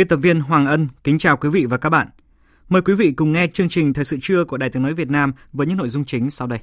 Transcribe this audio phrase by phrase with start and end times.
[0.00, 2.08] Biên tập viên Hoàng Ân kính chào quý vị và các bạn.
[2.68, 5.10] Mời quý vị cùng nghe chương trình Thời sự trưa của Đài Tiếng Nói Việt
[5.10, 6.58] Nam với những nội dung chính sau đây.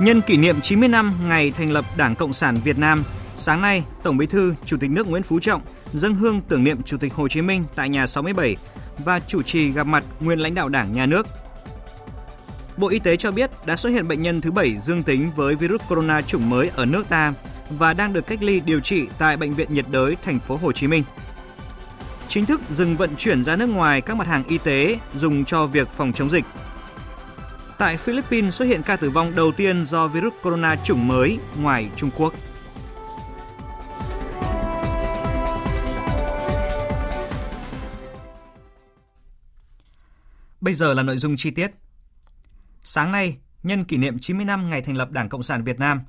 [0.00, 3.04] Nhân kỷ niệm 90 năm ngày thành lập Đảng Cộng sản Việt Nam,
[3.36, 6.82] sáng nay, Tổng Bí thư, Chủ tịch nước Nguyễn Phú Trọng dâng hương tưởng niệm
[6.82, 8.56] Chủ tịch Hồ Chí Minh tại nhà 67
[9.04, 11.26] và chủ trì gặp mặt nguyên lãnh đạo Đảng, Nhà nước,
[12.76, 15.54] Bộ Y tế cho biết đã xuất hiện bệnh nhân thứ 7 dương tính với
[15.54, 17.34] virus corona chủng mới ở nước ta
[17.70, 20.72] và đang được cách ly điều trị tại bệnh viện nhiệt đới, thành phố Hồ
[20.72, 21.04] Chí Minh.
[22.28, 25.66] Chính thức dừng vận chuyển ra nước ngoài các mặt hàng y tế dùng cho
[25.66, 26.44] việc phòng chống dịch.
[27.78, 31.88] Tại Philippines xuất hiện ca tử vong đầu tiên do virus corona chủng mới ngoài
[31.96, 32.34] Trung Quốc.
[40.60, 41.70] Bây giờ là nội dung chi tiết.
[42.88, 46.00] Sáng nay, nhân kỷ niệm 90 năm ngày thành lập Đảng Cộng sản Việt Nam,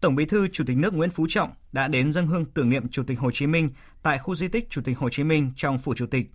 [0.00, 2.88] Tổng Bí thư Chủ tịch nước Nguyễn Phú Trọng đã đến dân hương tưởng niệm
[2.88, 3.70] Chủ tịch Hồ Chí Minh
[4.02, 6.30] tại khu di tích Chủ tịch Hồ Chí Minh trong phủ Chủ tịch.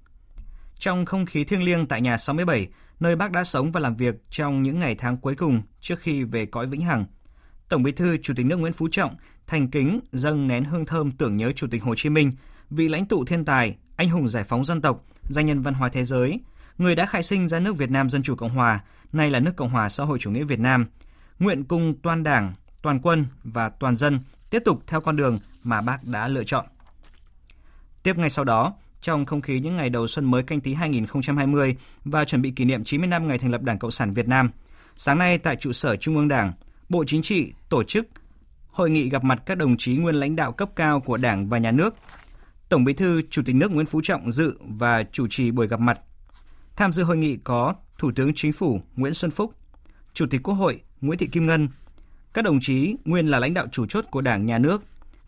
[0.79, 2.67] Trong không khí thiêng liêng tại nhà 67,
[2.99, 6.23] nơi bác đã sống và làm việc trong những ngày tháng cuối cùng trước khi
[6.23, 7.05] về cõi vĩnh hằng,
[7.69, 9.15] Tổng Bí thư Chủ tịch nước Nguyễn Phú Trọng
[9.47, 12.31] thành kính dâng nén hương thơm tưởng nhớ Chủ tịch Hồ Chí Minh,
[12.69, 15.89] vị lãnh tụ thiên tài, anh hùng giải phóng dân tộc, danh nhân văn hóa
[15.89, 16.39] thế giới,
[16.77, 18.83] người đã khai sinh ra nước Việt Nam Dân Chủ Cộng Hòa,
[19.13, 20.85] nay là nước Cộng hòa xã hội chủ nghĩa Việt Nam,
[21.39, 25.81] nguyện cùng toàn đảng, toàn quân và toàn dân tiếp tục theo con đường mà
[25.81, 26.65] bác đã lựa chọn.
[28.03, 31.75] Tiếp ngay sau đó, trong không khí những ngày đầu xuân mới canh tí 2020
[32.05, 34.49] và chuẩn bị kỷ niệm 90 năm ngày thành lập Đảng Cộng sản Việt Nam,
[34.95, 36.53] sáng nay tại trụ sở Trung ương Đảng,
[36.89, 38.07] Bộ Chính trị tổ chức
[38.71, 41.57] hội nghị gặp mặt các đồng chí nguyên lãnh đạo cấp cao của Đảng và
[41.57, 41.95] Nhà nước.
[42.69, 45.79] Tổng Bí thư Chủ tịch nước Nguyễn Phú Trọng dự và chủ trì buổi gặp
[45.79, 45.99] mặt.
[46.75, 49.53] Tham dự hội nghị có Thủ tướng Chính phủ Nguyễn Xuân Phúc,
[50.13, 51.67] Chủ tịch Quốc hội Nguyễn Thị Kim Ngân,
[52.33, 54.83] các đồng chí nguyên là lãnh đạo chủ chốt của Đảng, Nhà nước,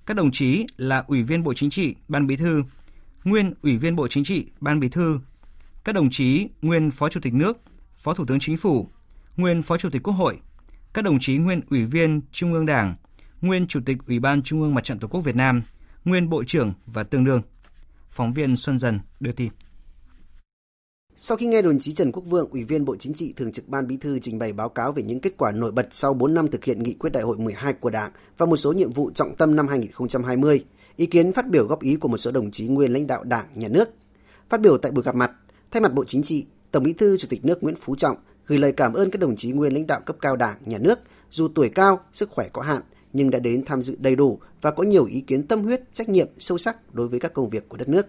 [0.05, 2.63] các đồng chí là Ủy viên Bộ Chính trị, Ban Bí thư,
[3.23, 5.19] nguyên Ủy viên Bộ Chính trị, Ban Bí thư,
[5.83, 7.57] các đồng chí nguyên Phó Chủ tịch nước,
[7.95, 8.87] Phó Thủ tướng Chính phủ,
[9.37, 10.39] nguyên Phó Chủ tịch Quốc hội,
[10.93, 12.95] các đồng chí nguyên Ủy viên Trung ương Đảng,
[13.41, 15.61] nguyên Chủ tịch Ủy ban Trung ương Mặt trận Tổ quốc Việt Nam,
[16.05, 17.41] nguyên Bộ trưởng và tương đương.
[18.09, 19.51] Phóng viên Xuân Dần đưa tin.
[21.23, 23.69] Sau khi nghe đồng chí Trần Quốc Vượng, Ủy viên Bộ Chính trị Thường trực
[23.69, 26.33] Ban Bí thư trình bày báo cáo về những kết quả nổi bật sau 4
[26.33, 29.11] năm thực hiện nghị quyết đại hội 12 của Đảng và một số nhiệm vụ
[29.11, 30.65] trọng tâm năm 2020,
[30.95, 33.45] ý kiến phát biểu góp ý của một số đồng chí nguyên lãnh đạo Đảng,
[33.55, 33.89] Nhà nước.
[34.49, 35.31] Phát biểu tại buổi gặp mặt,
[35.71, 38.17] thay mặt Bộ Chính trị, Tổng Bí thư Chủ tịch nước Nguyễn Phú Trọng
[38.47, 40.99] gửi lời cảm ơn các đồng chí nguyên lãnh đạo cấp cao Đảng, Nhà nước,
[41.31, 42.81] dù tuổi cao, sức khỏe có hạn
[43.13, 46.09] nhưng đã đến tham dự đầy đủ và có nhiều ý kiến tâm huyết, trách
[46.09, 48.07] nhiệm sâu sắc đối với các công việc của đất nước.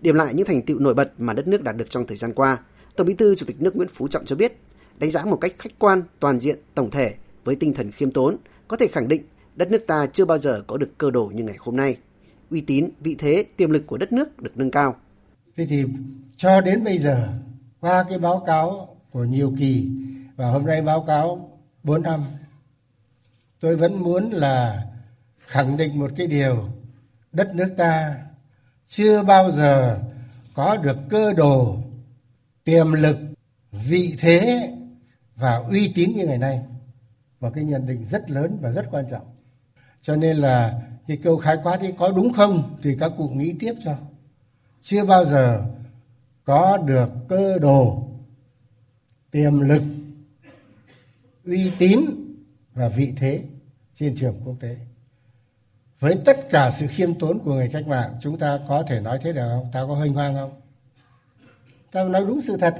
[0.00, 2.32] Điểm lại những thành tựu nổi bật mà đất nước đạt được trong thời gian
[2.32, 2.58] qua,
[2.96, 4.52] Tổng Bí thư Chủ tịch nước Nguyễn Phú Trọng cho biết,
[4.98, 8.36] đánh giá một cách khách quan, toàn diện, tổng thể với tinh thần khiêm tốn,
[8.68, 9.22] có thể khẳng định
[9.56, 11.96] đất nước ta chưa bao giờ có được cơ đồ như ngày hôm nay.
[12.50, 14.96] Uy tín, vị thế, tiềm lực của đất nước được nâng cao.
[15.56, 15.84] Thế thì
[16.36, 17.28] cho đến bây giờ,
[17.80, 19.90] qua cái báo cáo của nhiều kỳ
[20.36, 22.24] và hôm nay báo cáo 4 năm,
[23.60, 24.86] tôi vẫn muốn là
[25.38, 26.68] khẳng định một cái điều
[27.32, 28.16] đất nước ta
[28.90, 29.98] chưa bao giờ
[30.54, 31.76] có được cơ đồ,
[32.64, 33.18] tiềm lực,
[33.72, 34.70] vị thế
[35.36, 36.60] và uy tín như ngày nay.
[37.40, 39.26] Một cái nhận định rất lớn và rất quan trọng.
[40.02, 43.54] Cho nên là cái câu khái quát ấy có đúng không thì các cụ nghĩ
[43.58, 43.96] tiếp cho.
[44.82, 45.64] Chưa bao giờ
[46.44, 48.08] có được cơ đồ,
[49.30, 49.82] tiềm lực,
[51.44, 52.00] uy tín
[52.74, 53.42] và vị thế
[53.98, 54.76] trên trường quốc tế
[56.00, 59.18] với tất cả sự khiêm tốn của người cách mạng, chúng ta có thể nói
[59.22, 59.68] thế được không?
[59.72, 60.60] Ta có hênh hoang không?
[61.92, 62.74] Ta nói đúng sự thật.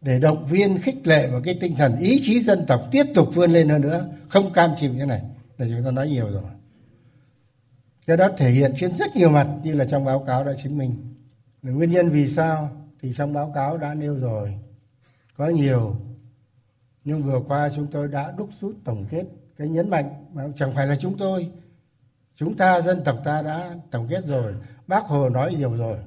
[0.00, 3.28] Để động viên, khích lệ và cái tinh thần ý chí dân tộc tiếp tục
[3.34, 5.22] vươn lên hơn nữa, không cam chịu như này,
[5.58, 6.42] là chúng ta nói nhiều rồi.
[8.06, 10.78] Cái đó thể hiện trên rất nhiều mặt, như là trong báo cáo đã chứng
[10.78, 11.14] minh.
[11.62, 12.70] Nguyên nhân vì sao
[13.02, 14.58] thì trong báo cáo đã nêu rồi.
[15.36, 15.96] Có nhiều.
[17.04, 19.24] Nhưng vừa qua chúng tôi đã đúc rút tổng kết
[19.58, 21.50] cái nhấn mạnh mà chẳng phải là chúng tôi.
[22.34, 24.54] Chúng ta, dân tộc ta đã tổng kết rồi,
[24.86, 25.98] bác hồ nói nhiều rồi.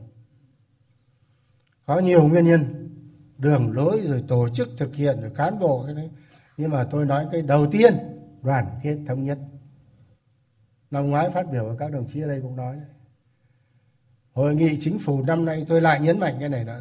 [1.85, 2.89] Có nhiều nguyên nhân,
[3.37, 6.09] đường lối rồi tổ chức thực hiện rồi cán bộ cái đấy.
[6.57, 7.97] Nhưng mà tôi nói cái đầu tiên,
[8.41, 9.37] đoàn kết thống nhất.
[10.91, 12.75] Năm ngoái phát biểu của các đồng chí ở đây cũng nói.
[14.33, 16.75] Hội nghị chính phủ năm nay tôi lại nhấn mạnh cái này đó.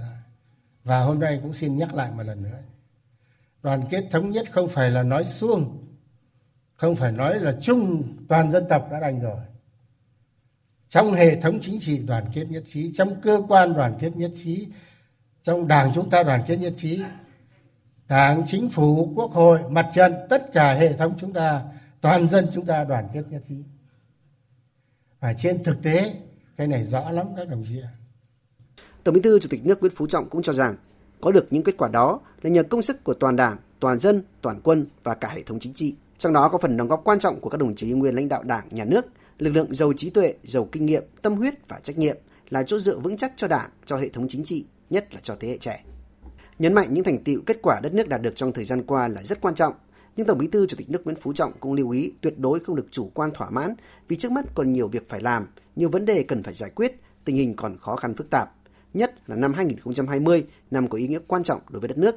[0.84, 2.58] Và hôm nay cũng xin nhắc lại một lần nữa.
[3.62, 5.89] Đoàn kết thống nhất không phải là nói suông
[6.80, 9.40] không phải nói là chung toàn dân tộc đã đành rồi.
[10.88, 14.30] Trong hệ thống chính trị đoàn kết nhất trí trong cơ quan đoàn kết nhất
[14.44, 14.66] trí
[15.42, 17.02] trong đảng chúng ta đoàn kết nhất trí
[18.08, 21.62] đảng chính phủ quốc hội mặt trận tất cả hệ thống chúng ta
[22.00, 23.54] toàn dân chúng ta đoàn kết nhất trí.
[25.20, 26.14] Và trên thực tế
[26.56, 27.90] cái này rõ lắm các đồng chí ạ.
[29.04, 30.76] Tổng Bí thư Chủ tịch nước Nguyễn Phú Trọng cũng cho rằng
[31.20, 34.22] có được những kết quả đó là nhờ công sức của toàn Đảng, toàn dân,
[34.42, 35.94] toàn quân và cả hệ thống chính trị.
[36.20, 38.42] Trong đó có phần đóng góp quan trọng của các đồng chí nguyên lãnh đạo
[38.42, 39.06] Đảng, Nhà nước,
[39.38, 42.16] lực lượng giàu trí tuệ, giàu kinh nghiệm, tâm huyết và trách nhiệm
[42.48, 45.36] là chỗ dựa vững chắc cho Đảng, cho hệ thống chính trị, nhất là cho
[45.40, 45.84] thế hệ trẻ.
[46.58, 49.08] Nhấn mạnh những thành tựu kết quả đất nước đạt được trong thời gian qua
[49.08, 49.74] là rất quan trọng,
[50.16, 52.60] nhưng Tổng Bí thư Chủ tịch nước Nguyễn Phú Trọng cũng lưu ý tuyệt đối
[52.60, 53.74] không được chủ quan thỏa mãn
[54.08, 55.46] vì trước mắt còn nhiều việc phải làm,
[55.76, 58.54] nhiều vấn đề cần phải giải quyết, tình hình còn khó khăn phức tạp,
[58.94, 62.16] nhất là năm 2020, năm có ý nghĩa quan trọng đối với đất nước.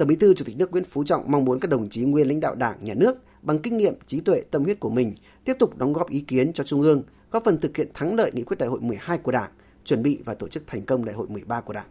[0.00, 2.28] Tổng Bí thư Chủ tịch nước Nguyễn Phú Trọng mong muốn các đồng chí nguyên
[2.28, 5.14] lãnh đạo Đảng, Nhà nước bằng kinh nghiệm, trí tuệ, tâm huyết của mình
[5.44, 8.30] tiếp tục đóng góp ý kiến cho Trung ương, góp phần thực hiện thắng lợi
[8.34, 9.50] nghị quyết đại hội 12 của Đảng,
[9.84, 11.86] chuẩn bị và tổ chức thành công đại hội 13 của Đảng.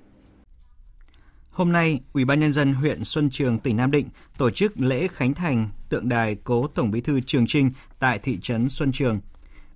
[1.50, 5.08] Hôm nay, Ủy ban nhân dân huyện Xuân Trường, tỉnh Nam Định tổ chức lễ
[5.08, 9.20] khánh thành tượng đài cố Tổng Bí thư Trường Trinh tại thị trấn Xuân Trường.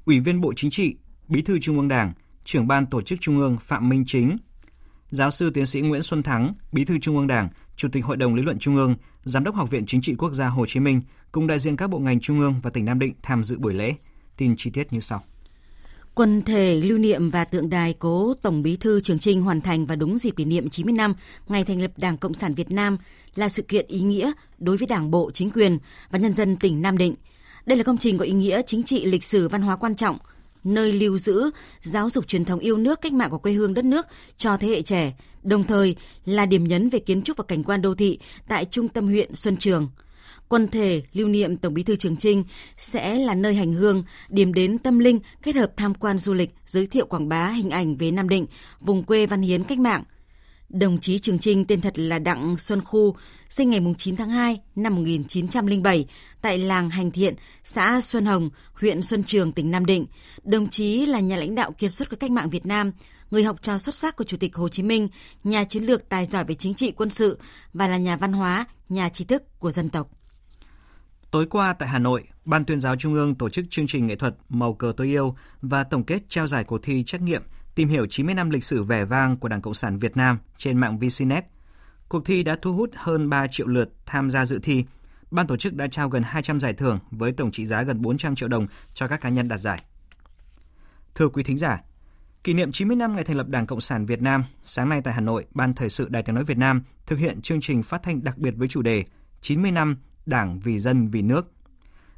[0.05, 0.95] Ủy viên Bộ Chính trị,
[1.27, 2.13] Bí thư Trung ương Đảng,
[2.43, 4.37] trưởng ban tổ chức Trung ương Phạm Minh Chính,
[5.09, 7.49] giáo sư tiến sĩ Nguyễn Xuân Thắng, Bí thư Trung ương Đảng,
[7.83, 10.33] Chủ tịch Hội đồng Lý luận Trung ương, Giám đốc Học viện Chính trị Quốc
[10.33, 11.01] gia Hồ Chí Minh
[11.31, 13.73] cùng đại diện các bộ ngành Trung ương và tỉnh Nam Định tham dự buổi
[13.73, 13.93] lễ.
[14.37, 15.23] Tin chi tiết như sau.
[16.15, 19.85] Quần thể lưu niệm và tượng đài cố Tổng Bí thư Trường Trinh hoàn thành
[19.85, 21.13] vào đúng dịp kỷ niệm 90 năm
[21.47, 22.97] ngày thành lập Đảng Cộng sản Việt Nam
[23.35, 25.77] là sự kiện ý nghĩa đối với Đảng bộ, chính quyền
[26.09, 27.13] và nhân dân tỉnh Nam Định.
[27.65, 30.17] Đây là công trình có ý nghĩa chính trị, lịch sử, văn hóa quan trọng,
[30.63, 31.49] nơi lưu giữ,
[31.81, 34.05] giáo dục truyền thống yêu nước cách mạng của quê hương đất nước
[34.37, 35.95] cho thế hệ trẻ, đồng thời
[36.25, 39.35] là điểm nhấn về kiến trúc và cảnh quan đô thị tại trung tâm huyện
[39.35, 39.89] Xuân Trường–
[40.53, 42.43] Quần thể lưu niệm Tổng Bí thư Trường Trinh
[42.77, 46.49] sẽ là nơi hành hương, điểm đến tâm linh kết hợp tham quan du lịch,
[46.65, 48.45] giới thiệu quảng bá hình ảnh về Nam Định,
[48.79, 50.03] vùng quê văn hiến cách mạng.
[50.69, 53.15] Đồng chí Trường Trinh tên thật là Đặng Xuân Khu,
[53.49, 56.05] sinh ngày 9 tháng 2 năm 1907
[56.41, 60.05] tại làng Hành Thiện, xã Xuân Hồng, huyện Xuân Trường, tỉnh Nam Định.
[60.43, 62.91] Đồng chí là nhà lãnh đạo kiệt xuất của cách mạng Việt Nam,
[63.33, 65.07] người học trò xuất sắc của Chủ tịch Hồ Chí Minh,
[65.43, 67.39] nhà chiến lược tài giỏi về chính trị quân sự
[67.73, 70.07] và là nhà văn hóa, nhà trí thức của dân tộc.
[71.31, 74.15] Tối qua tại Hà Nội, Ban tuyên giáo Trung ương tổ chức chương trình nghệ
[74.15, 77.43] thuật Màu cờ tôi yêu và tổng kết trao giải cuộc thi trắc nghiệm
[77.75, 80.77] tìm hiểu 90 năm lịch sử vẻ vang của Đảng Cộng sản Việt Nam trên
[80.77, 81.45] mạng VCNet.
[82.09, 84.83] Cuộc thi đã thu hút hơn 3 triệu lượt tham gia dự thi.
[85.31, 88.35] Ban tổ chức đã trao gần 200 giải thưởng với tổng trị giá gần 400
[88.35, 89.83] triệu đồng cho các cá nhân đạt giải.
[91.15, 91.81] Thưa quý thính giả,
[92.43, 95.13] kỷ niệm 90 năm ngày thành lập Đảng Cộng sản Việt Nam, sáng nay tại
[95.13, 98.03] Hà Nội, Ban Thời sự Đài Tiếng Nói Việt Nam thực hiện chương trình phát
[98.03, 99.03] thanh đặc biệt với chủ đề
[99.41, 101.51] 90 năm Đảng vì dân vì nước.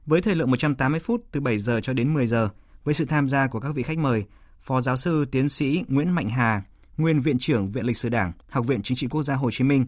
[0.05, 2.50] Với thời lượng 180 phút từ 7 giờ cho đến 10 giờ,
[2.83, 4.25] với sự tham gia của các vị khách mời,
[4.59, 6.61] Phó giáo sư tiến sĩ Nguyễn Mạnh Hà,
[6.97, 9.63] nguyên viện trưởng Viện Lịch sử Đảng, Học viện Chính trị Quốc gia Hồ Chí
[9.63, 9.85] Minh,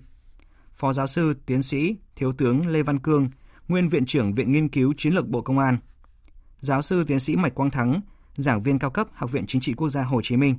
[0.74, 3.30] Phó giáo sư tiến sĩ Thiếu tướng Lê Văn Cương,
[3.68, 5.78] nguyên viện trưởng Viện Nghiên cứu Chiến lược Bộ Công an,
[6.60, 8.02] giáo sư tiến sĩ Mạch Quang Thắng,
[8.38, 10.56] giảng viên cao cấp Học viện Chính trị Quốc gia Hồ Chí Minh.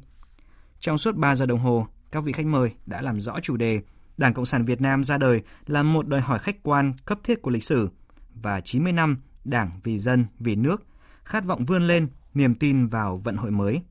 [0.81, 3.81] Trong suốt 3 giờ đồng hồ, các vị khách mời đã làm rõ chủ đề
[4.17, 7.43] Đảng Cộng sản Việt Nam ra đời là một đòi hỏi khách quan cấp thiết
[7.43, 7.89] của lịch sử
[8.35, 10.87] và 90 năm Đảng vì dân, vì nước,
[11.25, 13.83] khát vọng vươn lên, niềm tin vào vận hội mới.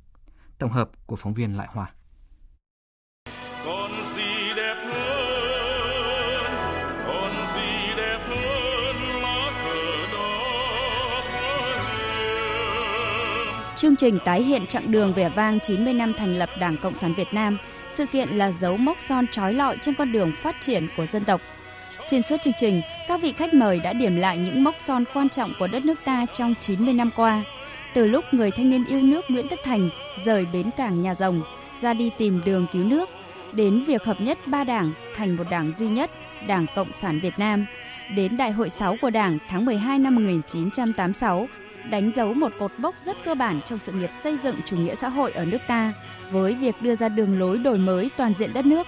[0.57, 1.91] Tổng hợp của phóng viên Lại Hòa.
[13.77, 17.13] Chương trình tái hiện chặng đường vẻ vang 90 năm thành lập Đảng Cộng sản
[17.13, 17.57] Việt Nam–
[17.97, 21.23] sự kiện là dấu mốc son trói lọi trên con đường phát triển của dân
[21.23, 21.41] tộc.
[22.09, 25.29] Xuyên suốt chương trình, các vị khách mời đã điểm lại những mốc son quan
[25.29, 27.43] trọng của đất nước ta trong 90 năm qua.
[27.93, 29.89] Từ lúc người thanh niên yêu nước Nguyễn Tất Thành
[30.25, 31.41] rời bến cảng Nhà Rồng,
[31.81, 33.09] ra đi tìm đường cứu nước,
[33.51, 36.11] đến việc hợp nhất ba đảng thành một đảng duy nhất,
[36.47, 37.65] Đảng Cộng sản Việt Nam,
[38.15, 41.47] đến Đại hội 6 của Đảng tháng 12 năm 1986
[41.91, 44.95] đánh dấu một cột mốc rất cơ bản trong sự nghiệp xây dựng chủ nghĩa
[44.95, 45.93] xã hội ở nước ta
[46.31, 48.87] với việc đưa ra đường lối đổi mới toàn diện đất nước.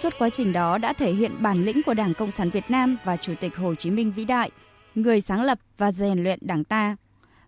[0.00, 2.96] Suốt quá trình đó đã thể hiện bản lĩnh của Đảng Cộng sản Việt Nam
[3.04, 4.50] và Chủ tịch Hồ Chí Minh vĩ đại,
[4.94, 6.96] người sáng lập và rèn luyện Đảng ta.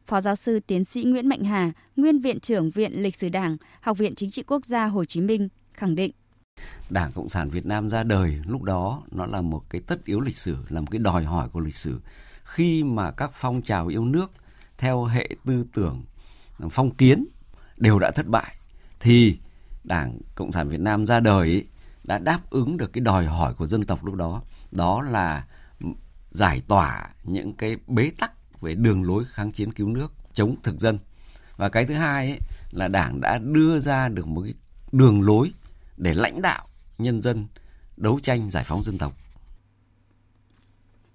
[0.07, 3.57] Phó giáo sư tiến sĩ Nguyễn Mạnh Hà, nguyên viện trưởng Viện Lịch sử Đảng,
[3.81, 6.13] Học viện Chính trị Quốc gia Hồ Chí Minh khẳng định
[6.91, 10.21] Đảng Cộng sản Việt Nam ra đời lúc đó nó là một cái tất yếu
[10.21, 12.01] lịch sử, là một cái đòi hỏi của lịch sử.
[12.45, 14.31] Khi mà các phong trào yêu nước
[14.81, 16.05] theo hệ tư tưởng
[16.71, 17.27] phong kiến
[17.77, 18.55] đều đã thất bại
[19.01, 19.39] thì
[19.85, 21.67] Đảng Cộng sản Việt Nam ra đời ấy,
[22.05, 24.43] đã đáp ứng được cái đòi hỏi của dân tộc lúc đó.
[24.71, 25.45] Đó là
[26.31, 30.79] giải tỏa những cái bế tắc về đường lối kháng chiến cứu nước, chống thực
[30.79, 30.99] dân.
[31.57, 32.39] Và cái thứ hai ấy,
[32.71, 34.55] là Đảng đã đưa ra được một cái
[34.93, 35.53] đường lối
[35.97, 36.67] để lãnh đạo
[36.99, 37.47] nhân dân
[37.97, 39.17] đấu tranh giải phóng dân tộc.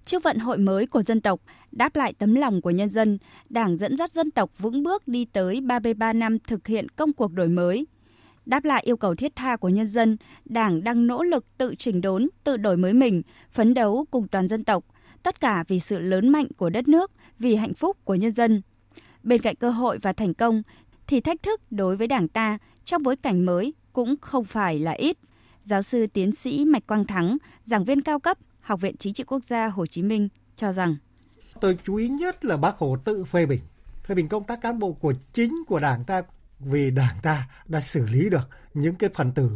[0.06, 1.40] Trước vận hội mới của dân tộc,
[1.72, 5.24] đáp lại tấm lòng của nhân dân, Đảng dẫn dắt dân tộc vững bước đi
[5.24, 7.86] tới 33 năm thực hiện công cuộc đổi mới.
[8.46, 12.00] Đáp lại yêu cầu thiết tha của nhân dân, Đảng đang nỗ lực tự chỉnh
[12.00, 14.84] đốn, tự đổi mới mình, phấn đấu cùng toàn dân tộc,
[15.22, 18.62] tất cả vì sự lớn mạnh của đất nước, vì hạnh phúc của nhân dân.
[19.22, 20.62] Bên cạnh cơ hội và thành công,
[21.06, 24.92] thì thách thức đối với Đảng ta trong bối cảnh mới cũng không phải là
[24.92, 25.16] ít.
[25.62, 29.24] Giáo sư tiến sĩ Mạch Quang Thắng, giảng viên cao cấp Học viện Chính trị
[29.24, 30.96] Quốc gia Hồ Chí Minh cho rằng
[31.60, 33.60] Tôi chú ý nhất là bác Hồ tự phê bình,
[34.04, 36.22] phê bình công tác cán bộ của chính của Đảng ta
[36.58, 39.50] vì Đảng ta đã xử lý được những cái phần tử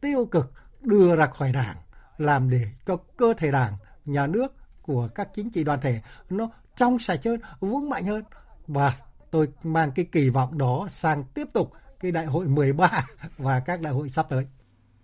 [0.00, 1.76] tiêu cực đưa ra khỏi Đảng
[2.18, 3.72] làm để cho cơ thể Đảng,
[4.04, 8.24] nhà nước của các chính trị đoàn thể nó trong sạch hơn, vững mạnh hơn
[8.66, 8.92] và
[9.30, 13.04] tôi mang cái kỳ vọng đó sang tiếp tục cái đại hội 13
[13.38, 14.46] và các đại hội sắp tới.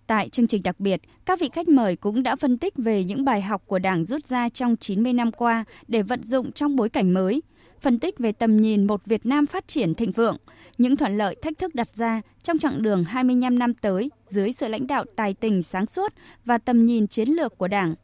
[0.07, 3.25] Tại chương trình đặc biệt, các vị khách mời cũng đã phân tích về những
[3.25, 6.89] bài học của Đảng rút ra trong 90 năm qua để vận dụng trong bối
[6.89, 7.41] cảnh mới,
[7.81, 10.37] phân tích về tầm nhìn một Việt Nam phát triển thịnh vượng,
[10.77, 14.67] những thuận lợi thách thức đặt ra trong chặng đường 25 năm tới dưới sự
[14.67, 16.13] lãnh đạo tài tình sáng suốt
[16.45, 17.95] và tầm nhìn chiến lược của Đảng.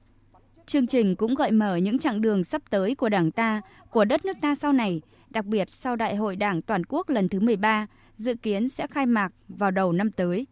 [0.66, 4.26] Chương trình cũng gợi mở những chặng đường sắp tới của Đảng ta, của đất
[4.26, 7.88] nước ta sau này, đặc biệt sau Đại hội Đảng toàn quốc lần thứ 13,
[8.18, 10.48] dự kiến sẽ khai mạc vào đầu năm tới.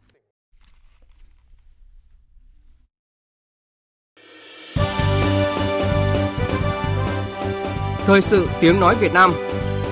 [8.08, 9.32] Thời sự tiếng nói Việt Nam.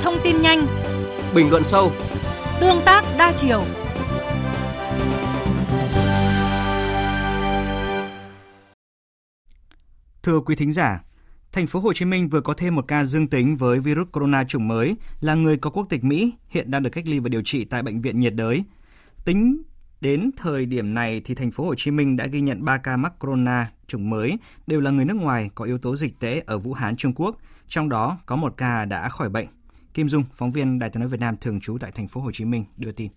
[0.03, 0.65] Thông tin nhanh.
[1.36, 1.91] Bình luận sâu.
[2.62, 3.63] Tương tác đa chiều.
[10.24, 11.03] Thưa quý thính giả,
[11.51, 14.43] thành phố Hồ Chí Minh vừa có thêm một ca dương tính với virus corona
[14.43, 17.41] chủng mới là người có quốc tịch Mỹ, hiện đang được cách ly và điều
[17.45, 18.63] trị tại bệnh viện nhiệt đới.
[19.25, 19.62] Tính
[20.01, 22.98] đến thời điểm này thì thành phố Hồ Chí Minh đã ghi nhận 3 ca
[22.98, 26.57] mắc corona chủng mới đều là người nước ngoài có yếu tố dịch tễ ở
[26.57, 29.48] Vũ Hán, Trung Quốc, trong đó có một ca đã khỏi bệnh.
[29.93, 32.31] Kim Dung, phóng viên Đài tiếng nói Việt Nam thường trú tại thành phố Hồ
[32.34, 33.12] Chí Minh đưa tin.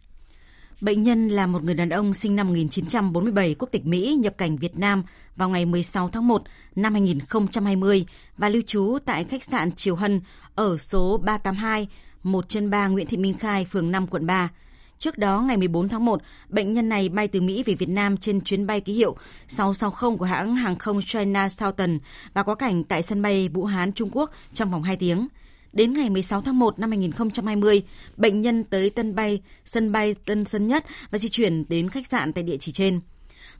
[0.80, 4.56] Bệnh nhân là một người đàn ông sinh năm 1947 quốc tịch Mỹ nhập cảnh
[4.56, 5.02] Việt Nam
[5.36, 6.42] vào ngày 16 tháng 1
[6.76, 10.20] năm 2020 và lưu trú tại khách sạn Triều Hân
[10.54, 11.88] ở số 382
[12.22, 14.48] 1 trên 3 Nguyễn Thị Minh Khai, phường 5, quận 3.
[14.98, 18.16] Trước đó, ngày 14 tháng 1, bệnh nhân này bay từ Mỹ về Việt Nam
[18.16, 19.16] trên chuyến bay ký hiệu
[19.48, 21.98] 660 của hãng hàng không China Southern
[22.34, 25.28] và quá cảnh tại sân bay Vũ Hán, Trung Quốc trong vòng 2 tiếng.
[25.72, 27.82] Đến ngày 16 tháng 1 năm 2020,
[28.16, 32.06] bệnh nhân tới tân bay, sân bay Tân Sơn Nhất và di chuyển đến khách
[32.06, 33.00] sạn tại địa chỉ trên.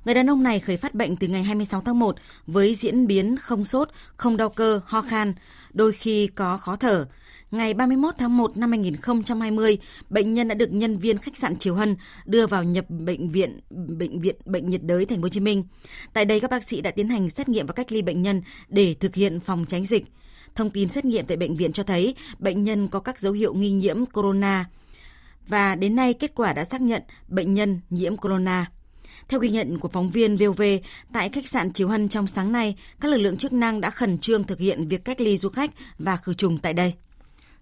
[0.05, 2.17] Người đàn ông này khởi phát bệnh từ ngày 26 tháng 1
[2.47, 5.35] với diễn biến không sốt, không đau cơ, ho khan,
[5.73, 7.07] đôi khi có khó thở.
[7.51, 9.79] Ngày 31 tháng 1 năm 2020,
[10.11, 13.61] bệnh nhân đã được nhân viên khách sạn Triều Hân đưa vào nhập bệnh viện
[13.71, 15.65] bệnh viện bệnh nhiệt đới thành phố Hồ Chí Minh.
[16.13, 18.43] Tại đây các bác sĩ đã tiến hành xét nghiệm và cách ly bệnh nhân
[18.69, 20.05] để thực hiện phòng tránh dịch.
[20.55, 23.55] Thông tin xét nghiệm tại bệnh viện cho thấy bệnh nhân có các dấu hiệu
[23.55, 24.65] nghi nhiễm corona
[25.49, 28.71] và đến nay kết quả đã xác nhận bệnh nhân nhiễm corona.
[29.29, 30.63] Theo ghi nhận của phóng viên VOV,
[31.13, 34.19] tại khách sạn Triều Hân trong sáng nay, các lực lượng chức năng đã khẩn
[34.19, 36.95] trương thực hiện việc cách ly du khách và khử trùng tại đây.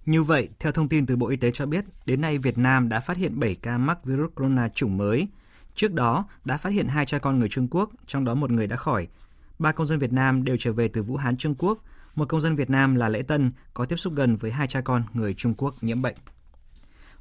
[0.07, 2.89] Như vậy, theo thông tin từ Bộ Y tế cho biết, đến nay Việt Nam
[2.89, 5.29] đã phát hiện 7 ca mắc virus corona chủng mới.
[5.75, 8.67] Trước đó, đã phát hiện hai cha con người Trung Quốc, trong đó một người
[8.67, 9.09] đã khỏi.
[9.59, 11.79] Ba công dân Việt Nam đều trở về từ Vũ Hán, Trung Quốc.
[12.15, 14.81] Một công dân Việt Nam là Lễ Tân có tiếp xúc gần với hai cha
[14.81, 16.17] con người Trung Quốc nhiễm bệnh.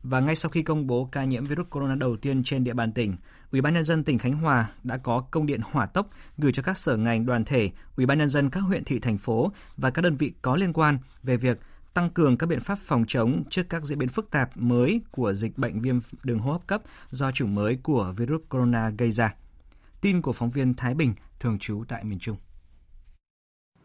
[0.03, 2.91] Và ngay sau khi công bố ca nhiễm virus corona đầu tiên trên địa bàn
[2.91, 3.15] tỉnh,
[3.51, 6.63] Ủy ban nhân dân tỉnh Khánh Hòa đã có công điện hỏa tốc gửi cho
[6.63, 9.89] các sở ngành đoàn thể, Ủy ban nhân dân các huyện thị thành phố và
[9.89, 11.59] các đơn vị có liên quan về việc
[11.95, 15.33] tăng cường các biện pháp phòng chống trước các diễn biến phức tạp mới của
[15.33, 19.35] dịch bệnh viêm đường hô hấp cấp do chủng mới của virus corona gây ra.
[20.01, 22.37] Tin của phóng viên Thái Bình thường trú tại miền Trung.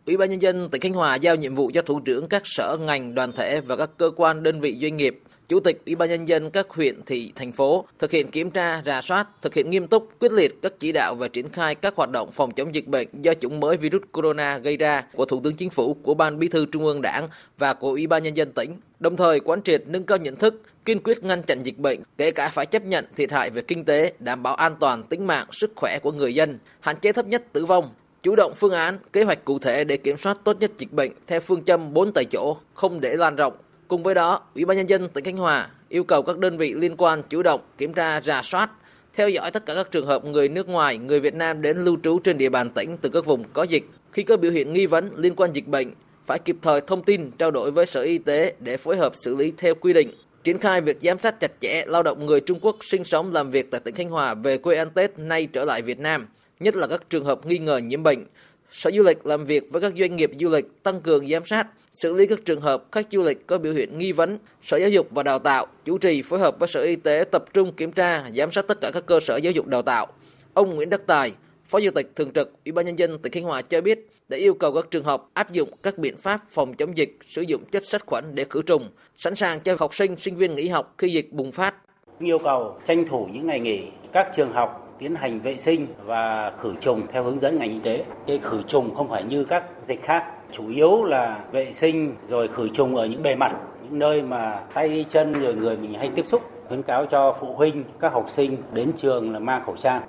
[0.06, 2.76] Ủy ban nhân dân tỉnh Khánh Hòa giao nhiệm vụ cho thủ trưởng các sở
[2.80, 6.08] ngành, đoàn thể và các cơ quan đơn vị doanh nghiệp Chủ tịch Ủy ban
[6.08, 9.70] nhân dân các huyện, thị, thành phố thực hiện kiểm tra, rà soát, thực hiện
[9.70, 12.74] nghiêm túc, quyết liệt các chỉ đạo về triển khai các hoạt động phòng chống
[12.74, 16.14] dịch bệnh do chủng mới virus corona gây ra của Thủ tướng Chính phủ, của
[16.14, 17.28] Ban Bí thư Trung ương Đảng
[17.58, 18.76] và của Ủy ban nhân dân tỉnh.
[19.00, 22.30] Đồng thời quán triệt nâng cao nhận thức, kiên quyết ngăn chặn dịch bệnh, kể
[22.30, 25.46] cả phải chấp nhận thiệt hại về kinh tế, đảm bảo an toàn tính mạng,
[25.52, 27.90] sức khỏe của người dân, hạn chế thấp nhất tử vong,
[28.22, 31.12] chủ động phương án, kế hoạch cụ thể để kiểm soát tốt nhất dịch bệnh
[31.26, 33.52] theo phương châm 4 tại chỗ, không để lan rộng,
[33.90, 36.74] Cùng với đó, Ủy ban nhân dân tỉnh Khánh Hòa yêu cầu các đơn vị
[36.74, 38.70] liên quan chủ động kiểm tra, rà soát,
[39.14, 41.96] theo dõi tất cả các trường hợp người nước ngoài, người Việt Nam đến lưu
[42.02, 43.84] trú trên địa bàn tỉnh từ các vùng có dịch.
[44.12, 45.92] Khi có biểu hiện nghi vấn liên quan dịch bệnh,
[46.26, 49.36] phải kịp thời thông tin trao đổi với Sở Y tế để phối hợp xử
[49.36, 50.10] lý theo quy định.
[50.44, 53.50] Triển khai việc giám sát chặt chẽ lao động người Trung Quốc sinh sống làm
[53.50, 56.26] việc tại tỉnh Khánh Hòa về quê ăn Tết nay trở lại Việt Nam,
[56.60, 58.24] nhất là các trường hợp nghi ngờ nhiễm bệnh.
[58.72, 61.66] Sở Du lịch làm việc với các doanh nghiệp du lịch tăng cường giám sát,
[61.92, 64.38] xử lý các trường hợp khách du lịch có biểu hiện nghi vấn.
[64.62, 67.44] Sở Giáo dục và Đào tạo chủ trì phối hợp với Sở Y tế tập
[67.54, 70.06] trung kiểm tra, giám sát tất cả các cơ sở giáo dục đào tạo.
[70.54, 71.32] Ông Nguyễn Đắc Tài,
[71.64, 74.36] Phó Chủ tịch Thường trực Ủy ban nhân dân tỉnh Khánh Hòa cho biết đã
[74.36, 77.64] yêu cầu các trường học áp dụng các biện pháp phòng chống dịch, sử dụng
[77.64, 80.94] chất sát khuẩn để khử trùng, sẵn sàng cho học sinh, sinh viên nghỉ học
[80.98, 81.74] khi dịch bùng phát.
[82.20, 86.52] Yêu cầu tranh thủ những ngày nghỉ, các trường học tiến hành vệ sinh và
[86.60, 88.04] khử trùng theo hướng dẫn ngành y tế.
[88.26, 92.48] Cái khử trùng không phải như các dịch khác chủ yếu là vệ sinh rồi
[92.48, 93.52] khử trùng ở những bề mặt
[93.82, 97.54] những nơi mà tay chân rồi người mình hay tiếp xúc khuyến cáo cho phụ
[97.56, 100.02] huynh các học sinh đến trường là mang khẩu trang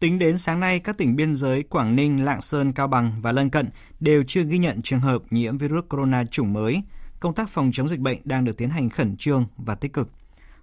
[0.00, 3.32] Tính đến sáng nay, các tỉnh biên giới Quảng Ninh, Lạng Sơn, Cao Bằng và
[3.32, 3.68] lân cận
[4.00, 6.82] đều chưa ghi nhận trường hợp nhiễm virus corona chủng mới.
[7.20, 10.08] Công tác phòng chống dịch bệnh đang được tiến hành khẩn trương và tích cực.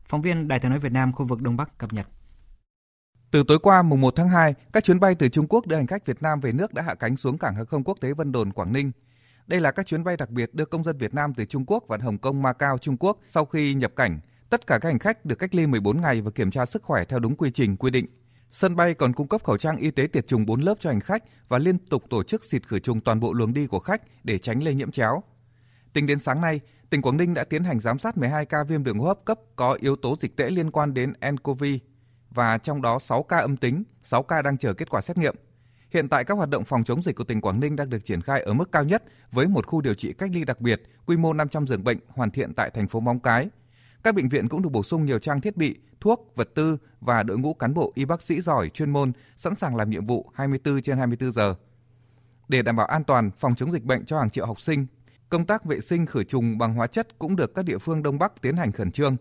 [0.06, 2.08] Phóng viên Đài tiếng nói Việt Nam khu vực Đông Bắc cập nhật.
[3.32, 5.88] Từ tối qua mùng 1 tháng 2, các chuyến bay từ Trung Quốc đưa hành
[5.88, 8.32] khách Việt Nam về nước đã hạ cánh xuống cảng hàng không quốc tế Vân
[8.32, 8.92] Đồn, Quảng Ninh.
[9.48, 11.84] Đây là các chuyến bay đặc biệt đưa công dân Việt Nam từ Trung Quốc
[11.88, 14.20] và Hồng Kông, Macau, Trung Quốc sau khi nhập cảnh.
[14.50, 17.06] Tất cả các hành khách được cách ly 14 ngày và kiểm tra sức khỏe
[17.06, 18.06] theo đúng quy trình quy định.
[18.52, 21.00] Sân bay còn cung cấp khẩu trang y tế tiệt trùng 4 lớp cho hành
[21.00, 24.02] khách và liên tục tổ chức xịt khử trùng toàn bộ luồng đi của khách
[24.24, 25.24] để tránh lây nhiễm chéo.
[25.94, 26.60] Tính đến sáng nay,
[26.90, 29.40] tỉnh Quảng Ninh đã tiến hành giám sát 12 ca viêm đường hô hấp cấp
[29.56, 31.64] có yếu tố dịch tễ liên quan đến nCoV
[32.32, 35.36] và trong đó 6 ca âm tính, 6 ca đang chờ kết quả xét nghiệm.
[35.94, 38.22] Hiện tại các hoạt động phòng chống dịch của tỉnh Quảng Ninh đang được triển
[38.22, 41.18] khai ở mức cao nhất với một khu điều trị cách ly đặc biệt, quy
[41.18, 43.50] mô 500 giường bệnh hoàn thiện tại thành phố Móng Cái.
[44.04, 47.24] Các bệnh viện cũng được bổ sung nhiều trang thiết bị, thuốc, vật tư và
[47.24, 50.32] đội ngũ cán bộ y bác sĩ giỏi chuyên môn sẵn sàng làm nhiệm vụ
[50.34, 51.56] 24 trên 24 giờ.
[52.48, 54.86] Để đảm bảo an toàn phòng chống dịch bệnh cho hàng triệu học sinh,
[55.30, 58.20] công tác vệ sinh khử trùng bằng hóa chất cũng được các địa phương Đông
[58.20, 59.16] Bắc tiến hành khẩn trương.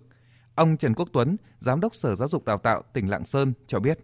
[0.56, 3.80] Ông Trần Quốc Tuấn, Giám đốc Sở Giáo dục Đào tạo tỉnh Lạng Sơn cho
[3.80, 3.98] biết.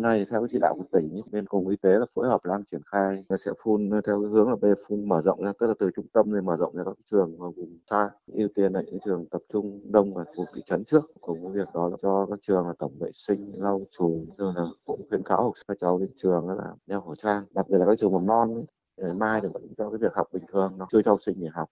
[0.00, 2.80] Này theo chỉ đạo của tỉnh bên cùng y tế là phối hợp đang triển
[2.92, 5.90] khai sẽ phun theo cái hướng là về phun mở rộng ra tức là từ
[5.96, 8.98] trung tâm rồi mở rộng ra các trường và vùng xa ưu tiên là những
[9.04, 12.26] trường tập trung đông và vùng thị trấn trước cùng với việc đó là cho
[12.30, 15.76] các trường là tổng vệ sinh lau chùi rồi là cũng khuyến cáo học các
[15.80, 18.64] cháu đến trường là đeo khẩu trang đặc biệt là các trường mầm non
[18.96, 19.14] ấy.
[19.14, 21.48] mai thì vẫn cho cái việc học bình thường nó chưa cho học sinh nghỉ
[21.52, 21.68] học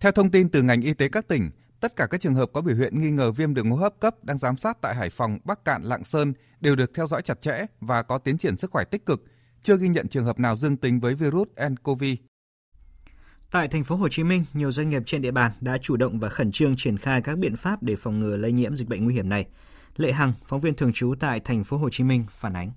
[0.00, 2.60] theo thông tin từ ngành y tế các tỉnh, Tất cả các trường hợp có
[2.60, 5.38] biểu hiện nghi ngờ viêm đường hô hấp cấp đang giám sát tại Hải Phòng,
[5.44, 8.70] Bắc Cạn, Lạng Sơn đều được theo dõi chặt chẽ và có tiến triển sức
[8.70, 9.24] khỏe tích cực,
[9.62, 12.04] chưa ghi nhận trường hợp nào dương tính với virus nCoV.
[13.50, 16.18] Tại thành phố Hồ Chí Minh, nhiều doanh nghiệp trên địa bàn đã chủ động
[16.18, 19.04] và khẩn trương triển khai các biện pháp để phòng ngừa lây nhiễm dịch bệnh
[19.04, 19.46] nguy hiểm này.
[19.96, 22.70] Lệ Hằng, phóng viên thường trú tại thành phố Hồ Chí Minh phản ánh.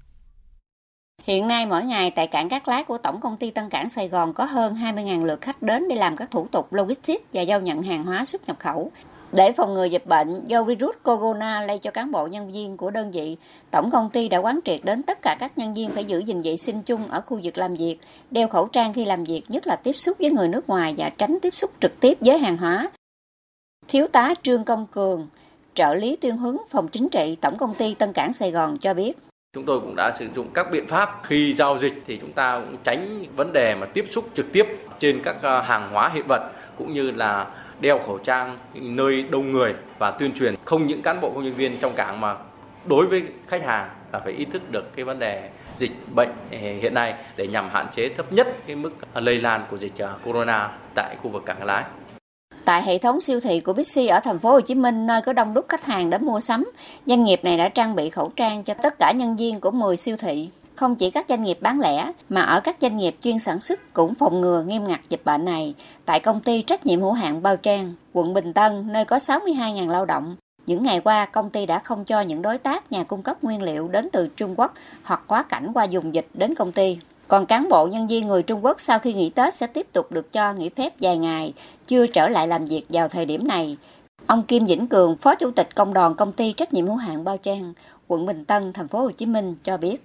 [1.24, 4.08] Hiện nay mỗi ngày tại cảng Cát Lái của Tổng công ty Tân Cảng Sài
[4.08, 7.60] Gòn có hơn 20.000 lượt khách đến để làm các thủ tục logistics và giao
[7.60, 8.92] nhận hàng hóa xuất nhập khẩu.
[9.32, 12.92] Để phòng ngừa dịch bệnh do virus corona lây cho cán bộ nhân viên của
[12.92, 13.38] đơn vị,
[13.72, 16.42] tổng công ty đã quán triệt đến tất cả các nhân viên phải giữ gìn
[16.42, 17.98] vệ sinh chung ở khu vực làm việc,
[18.32, 21.10] đeo khẩu trang khi làm việc, nhất là tiếp xúc với người nước ngoài và
[21.10, 22.92] tránh tiếp xúc trực tiếp với hàng hóa.
[23.88, 25.28] Thiếu tá Trương Công Cường,
[25.74, 28.94] trợ lý tuyên hướng phòng chính trị Tổng công ty Tân Cảng Sài Gòn cho
[28.94, 29.18] biết.
[29.54, 32.60] Chúng tôi cũng đã sử dụng các biện pháp khi giao dịch thì chúng ta
[32.60, 34.66] cũng tránh vấn đề mà tiếp xúc trực tiếp
[35.00, 37.48] trên các ờ, hàng hóa hiện vật cũng như là
[37.80, 41.54] đeo khẩu trang nơi đông người và tuyên truyền không những cán bộ công nhân
[41.54, 42.36] viên trong cảng mà
[42.86, 46.58] đối với khách hàng là phải ý thức được cái vấn đề dịch bệnh ờ,
[46.58, 50.16] hiện nay để nhằm hạn chế thấp nhất cái mức lây lan của dịch ờ,
[50.26, 51.84] corona tại khu vực cảng Lái.
[52.70, 55.34] Tại hệ thống siêu thị của Bixi ở thành phố Hồ Chí Minh nơi có
[55.34, 56.72] đông đúc khách hàng đến mua sắm,
[57.06, 59.98] doanh nghiệp này đã trang bị khẩu trang cho tất cả nhân viên của 10
[59.98, 60.50] siêu thị.
[60.76, 63.94] Không chỉ các doanh nghiệp bán lẻ mà ở các doanh nghiệp chuyên sản xuất
[63.94, 65.74] cũng phòng ngừa nghiêm ngặt dịch bệnh này.
[66.06, 69.90] Tại công ty trách nhiệm hữu hạn Bao Trang, quận Bình Tân nơi có 62.000
[69.90, 73.24] lao động, những ngày qua, công ty đã không cho những đối tác nhà cung
[73.24, 76.72] cấp nguyên liệu đến từ Trung Quốc hoặc quá cảnh qua dùng dịch đến công
[76.72, 76.98] ty.
[77.30, 80.12] Còn cán bộ nhân viên người Trung Quốc sau khi nghỉ Tết sẽ tiếp tục
[80.12, 81.54] được cho nghỉ phép dài ngày,
[81.88, 83.78] chưa trở lại làm việc vào thời điểm này.
[84.26, 87.24] Ông Kim Vĩnh Cường, Phó Chủ tịch Công đoàn Công ty Trách nhiệm hữu hạn
[87.24, 87.74] Bao Trang,
[88.08, 90.04] quận Bình Tân, thành phố Hồ Chí Minh cho biết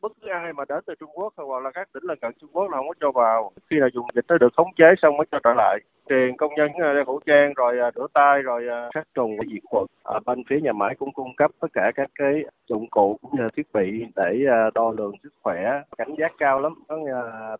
[0.00, 2.50] bất cứ ai mà đến từ Trung Quốc hoặc là các tỉnh lân cận Trung
[2.52, 3.52] Quốc là không có cho vào.
[3.70, 5.78] Khi nào dùng dịch nó được khống chế xong mới cho trở lại.
[6.08, 9.36] Tiền công nhân ờ, đeo khẩu trang rồi ờ, rửa tay rồi ờ, sát trùng
[9.52, 9.86] diệt khuẩn.
[10.02, 12.32] ở bên phía nhà máy cũng cung cấp tất cả các cái
[12.68, 15.82] dụng cụ cũng như thiết bị để đo lường sức khỏe.
[15.98, 16.74] Cảnh giác cao lắm.
[16.88, 16.96] Có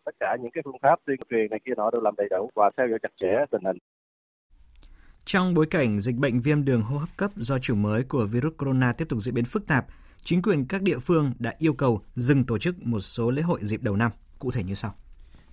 [0.05, 2.49] tất cả những cái phương pháp tuyên truyền này kia nọ đều làm đầy đủ
[2.55, 3.77] và theo dõi chặt chẽ tình hình.
[5.25, 8.53] Trong bối cảnh dịch bệnh viêm đường hô hấp cấp do chủng mới của virus
[8.57, 9.85] corona tiếp tục diễn biến phức tạp,
[10.27, 13.59] chính quyền các địa phương đã yêu cầu dừng tổ chức một số lễ hội
[13.63, 14.95] dịp đầu năm, cụ thể như sau.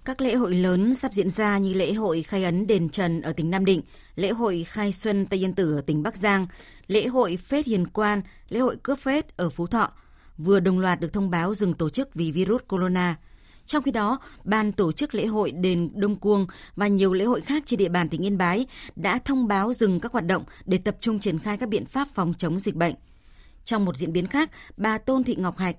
[0.05, 3.33] Các lễ hội lớn sắp diễn ra như lễ hội khai ấn đền Trần ở
[3.33, 3.83] tỉnh Nam Định,
[4.17, 6.47] lễ hội khai xuân Tây Yên Tử ở tỉnh Bắc Giang,
[6.87, 9.93] lễ hội Phết Hiền Quan, lễ hội cướp phết ở Phú Thọ,
[10.39, 13.17] vừa đồng loạt được thông báo dừng tổ chức vì virus corona.
[13.67, 17.41] Trong khi đó, ban tổ chức lễ hội đền Đông Cuông và nhiều lễ hội
[17.41, 20.79] khác trên địa bàn tỉnh Yên Bái đã thông báo dừng các hoạt động để
[20.79, 22.95] tập trung triển khai các biện pháp phòng chống dịch bệnh.
[23.65, 25.77] Trong một diễn biến khác, bà Tôn Thị Ngọc Hạch,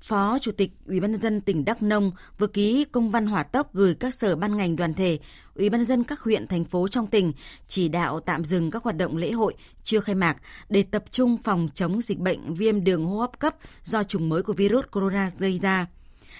[0.00, 3.42] Phó Chủ tịch Ủy ban nhân dân tỉnh Đắk Nông vừa ký công văn hỏa
[3.42, 5.18] tốc gửi các sở ban ngành đoàn thể,
[5.54, 7.32] Ủy ban nhân dân các huyện thành phố trong tỉnh
[7.66, 10.36] chỉ đạo tạm dừng các hoạt động lễ hội chưa khai mạc
[10.68, 14.42] để tập trung phòng chống dịch bệnh viêm đường hô hấp cấp do chủng mới
[14.42, 15.86] của virus corona gây ra.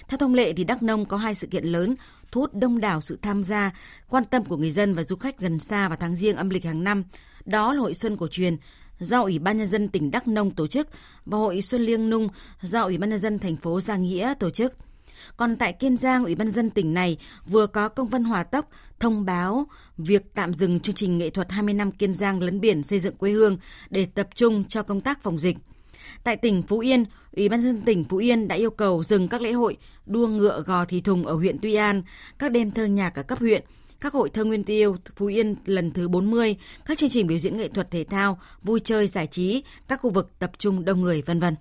[0.09, 1.95] Theo thông lệ thì Đắk Nông có hai sự kiện lớn
[2.33, 3.73] thu hút đông đảo sự tham gia,
[4.09, 6.65] quan tâm của người dân và du khách gần xa vào tháng riêng âm lịch
[6.65, 7.05] hàng năm.
[7.45, 8.57] Đó là hội xuân cổ truyền
[9.01, 10.89] do Ủy ban nhân dân tỉnh Đắk Nông tổ chức
[11.27, 12.29] và Hội Xuân Liêng Nung
[12.63, 14.77] do Ủy ban nhân dân thành phố Gia Nghĩa tổ chức.
[15.37, 18.45] Còn tại Kiên Giang, Ủy ban nhân dân tỉnh này vừa có công văn hòa
[18.45, 19.67] tốc thông báo
[19.99, 23.17] việc tạm dừng chương trình nghệ thuật 20 năm Kiên Giang lấn biển xây dựng
[23.17, 23.59] quê hương
[23.91, 25.57] để tập trung cho công tác phòng dịch.
[26.25, 27.05] Tại tỉnh Phú Yên,
[27.37, 30.63] Ủy ban dân tỉnh Phú Yên đã yêu cầu dừng các lễ hội đua ngựa
[30.67, 32.03] gò thì thùng ở huyện Tuy An,
[32.39, 33.65] các đêm thơ nhạc ở cấp huyện,
[34.01, 37.57] các hội thơ nguyên tiêu Phú Yên lần thứ 40, các chương trình biểu diễn
[37.57, 41.23] nghệ thuật thể thao, vui chơi giải trí, các khu vực tập trung đông người
[41.23, 41.55] vân vân.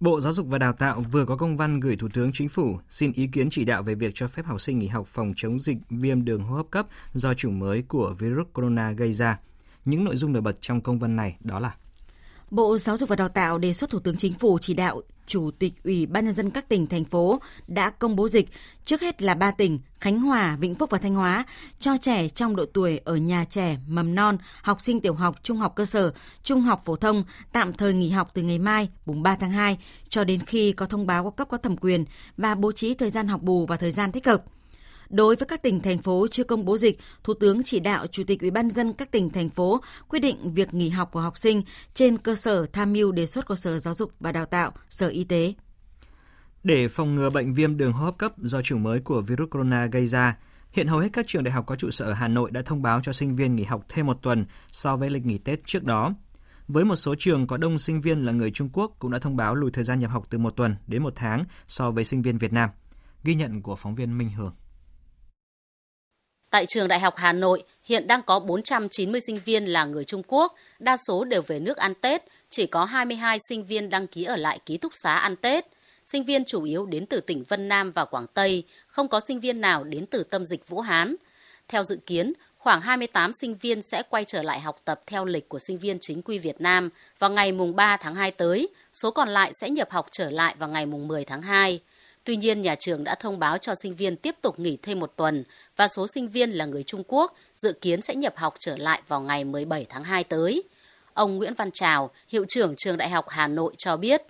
[0.00, 2.78] Bộ Giáo dục và Đào tạo vừa có công văn gửi Thủ tướng Chính phủ
[2.88, 5.60] xin ý kiến chỉ đạo về việc cho phép học sinh nghỉ học phòng chống
[5.60, 9.38] dịch viêm đường hô hấp cấp do chủng mới của virus corona gây ra.
[9.84, 11.74] Những nội dung nổi bật trong công văn này đó là
[12.50, 15.50] Bộ Giáo dục và Đào tạo đề xuất Thủ tướng Chính phủ chỉ đạo Chủ
[15.58, 18.48] tịch Ủy ban nhân dân các tỉnh thành phố đã công bố dịch,
[18.84, 21.44] trước hết là ba tỉnh Khánh Hòa, Vĩnh Phúc và Thanh Hóa
[21.78, 25.58] cho trẻ trong độ tuổi ở nhà trẻ, mầm non, học sinh tiểu học, trung
[25.58, 26.12] học cơ sở,
[26.42, 29.78] trung học phổ thông tạm thời nghỉ học từ ngày mai, mùng 3 tháng 2
[30.08, 32.04] cho đến khi có thông báo của cấp có thẩm quyền
[32.36, 34.44] và bố trí thời gian học bù và thời gian thích hợp.
[35.10, 38.24] Đối với các tỉnh thành phố chưa công bố dịch, Thủ tướng chỉ đạo Chủ
[38.26, 41.38] tịch Ủy ban dân các tỉnh thành phố quyết định việc nghỉ học của học
[41.38, 41.62] sinh
[41.94, 45.08] trên cơ sở tham mưu đề xuất của Sở Giáo dục và Đào tạo, Sở
[45.08, 45.54] Y tế.
[46.64, 49.86] Để phòng ngừa bệnh viêm đường hô hấp cấp do chủng mới của virus corona
[49.86, 50.36] gây ra,
[50.72, 52.82] hiện hầu hết các trường đại học có trụ sở ở Hà Nội đã thông
[52.82, 55.84] báo cho sinh viên nghỉ học thêm một tuần so với lịch nghỉ Tết trước
[55.84, 56.14] đó.
[56.68, 59.36] Với một số trường có đông sinh viên là người Trung Quốc cũng đã thông
[59.36, 62.22] báo lùi thời gian nhập học từ một tuần đến một tháng so với sinh
[62.22, 62.70] viên Việt Nam.
[63.24, 64.54] Ghi nhận của phóng viên Minh Hường.
[66.50, 70.22] Tại trường Đại học Hà Nội, hiện đang có 490 sinh viên là người Trung
[70.26, 74.24] Quốc, đa số đều về nước ăn Tết, chỉ có 22 sinh viên đăng ký
[74.24, 75.66] ở lại ký túc xá ăn Tết.
[76.06, 79.40] Sinh viên chủ yếu đến từ tỉnh Vân Nam và Quảng Tây, không có sinh
[79.40, 81.16] viên nào đến từ tâm dịch Vũ Hán.
[81.68, 85.48] Theo dự kiến, khoảng 28 sinh viên sẽ quay trở lại học tập theo lịch
[85.48, 89.10] của sinh viên chính quy Việt Nam vào ngày mùng 3 tháng 2 tới, số
[89.10, 91.80] còn lại sẽ nhập học trở lại vào ngày mùng 10 tháng 2.
[92.26, 95.12] Tuy nhiên, nhà trường đã thông báo cho sinh viên tiếp tục nghỉ thêm một
[95.16, 95.44] tuần
[95.76, 99.02] và số sinh viên là người Trung Quốc dự kiến sẽ nhập học trở lại
[99.08, 100.62] vào ngày 17 tháng 2 tới.
[101.14, 104.22] Ông Nguyễn Văn Trào, hiệu trưởng trường Đại học Hà Nội cho biết.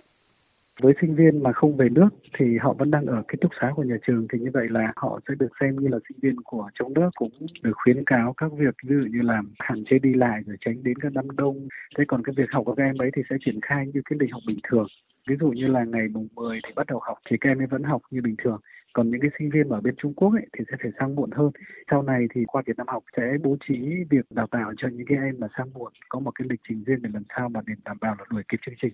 [0.81, 3.71] Với sinh viên mà không về nước thì họ vẫn đang ở ký túc xá
[3.75, 6.35] của nhà trường thì như vậy là họ sẽ được xem như là sinh viên
[6.41, 7.31] của trong nước cũng
[7.61, 10.83] được khuyến cáo các việc ví dụ như là hạn chế đi lại rồi tránh
[10.83, 11.67] đến các đám đông.
[11.97, 14.17] Thế còn cái việc học của các em ấy thì sẽ triển khai như cái
[14.19, 14.87] lịch học bình thường
[15.27, 17.67] ví dụ như là ngày mùng 10 thì bắt đầu học thì các em ấy
[17.67, 18.59] vẫn học như bình thường.
[18.93, 21.31] Còn những cái sinh viên ở bên Trung Quốc ấy, thì sẽ phải sang muộn
[21.31, 21.51] hơn.
[21.91, 23.73] Sau này thì qua Việt Nam học sẽ bố trí
[24.09, 26.83] việc đào tạo cho những cái em mà sang muộn có một cái lịch trình
[26.83, 28.93] riêng để làm sao mà để đảm bảo là đuổi kịp chương trình.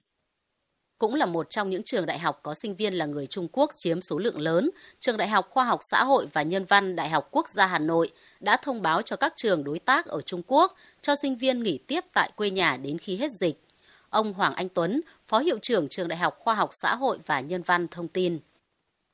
[0.97, 3.69] Cũng là một trong những trường đại học có sinh viên là người Trung Quốc
[3.75, 4.69] chiếm số lượng lớn,
[4.99, 7.79] Trường Đại học Khoa học Xã hội và Nhân văn Đại học Quốc gia Hà
[7.79, 11.63] Nội đã thông báo cho các trường đối tác ở Trung Quốc cho sinh viên
[11.63, 13.55] nghỉ tiếp tại quê nhà đến khi hết dịch.
[14.09, 15.01] Ông Hoàng Anh Tuấn,
[15.33, 18.39] Phó Hiệu trưởng Trường Đại học Khoa học Xã hội và Nhân văn thông tin.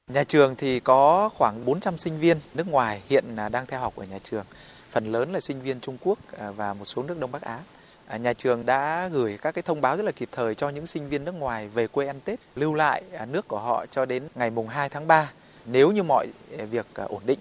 [0.08, 3.96] Nhà trường thì có khoảng 400 sinh viên nước ngoài hiện à, đang theo học
[3.96, 4.46] ở nhà trường.
[4.90, 7.60] Phần lớn là sinh viên Trung Quốc à, và một số nước Đông Bắc Á.
[8.08, 10.88] À, nhà trường đã gửi các cái thông báo rất là kịp thời cho những
[10.88, 14.24] sinh viên nước ngoài về quê ăn Tết, lưu lại nước của họ cho đến
[14.36, 15.32] ngày mùng 2 tháng 3
[15.66, 16.28] Nếu như mọi
[16.70, 17.40] việc ổn định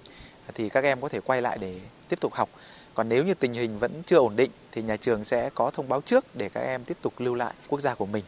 [0.54, 2.48] thì các em có thể quay lại để tiếp tục học.
[2.94, 5.88] Còn nếu như tình hình vẫn chưa ổn định thì nhà trường sẽ có thông
[5.88, 8.24] báo trước để các em tiếp tục lưu lại quốc gia của mình.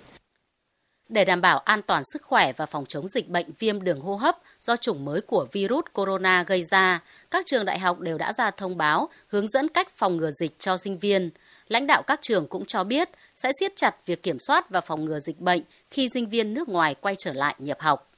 [1.11, 4.16] Để đảm bảo an toàn sức khỏe và phòng chống dịch bệnh viêm đường hô
[4.16, 8.33] hấp do chủng mới của virus corona gây ra, các trường đại học đều đã
[8.33, 11.31] ra thông báo hướng dẫn cách phòng ngừa dịch cho sinh viên.
[11.68, 15.05] Lãnh đạo các trường cũng cho biết sẽ siết chặt việc kiểm soát và phòng
[15.05, 18.11] ngừa dịch bệnh khi sinh viên nước ngoài quay trở lại nhập học.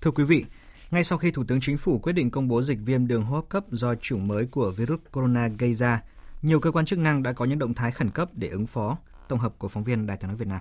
[0.00, 0.44] Thưa quý vị,
[0.90, 3.36] ngay sau khi Thủ tướng Chính phủ quyết định công bố dịch viêm đường hô
[3.36, 6.02] hấp cấp do chủng mới của virus corona gây ra,
[6.42, 8.98] nhiều cơ quan chức năng đã có những động thái khẩn cấp để ứng phó.
[9.28, 10.60] Tổng hợp của phóng viên Đài tiếng nói Việt Nam.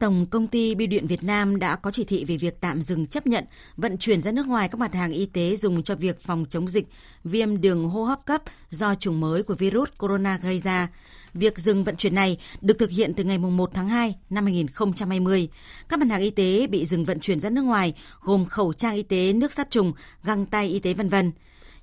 [0.00, 3.06] Tổng công ty Bưu điện Việt Nam đã có chỉ thị về việc tạm dừng
[3.06, 3.44] chấp nhận
[3.76, 6.68] vận chuyển ra nước ngoài các mặt hàng y tế dùng cho việc phòng chống
[6.68, 6.86] dịch
[7.24, 10.88] viêm đường hô hấp cấp do chủng mới của virus corona gây ra.
[11.34, 15.48] Việc dừng vận chuyển này được thực hiện từ ngày 1 tháng 2 năm 2020.
[15.88, 18.94] Các mặt hàng y tế bị dừng vận chuyển ra nước ngoài gồm khẩu trang
[18.94, 19.92] y tế, nước sát trùng,
[20.24, 21.32] găng tay y tế vân vân.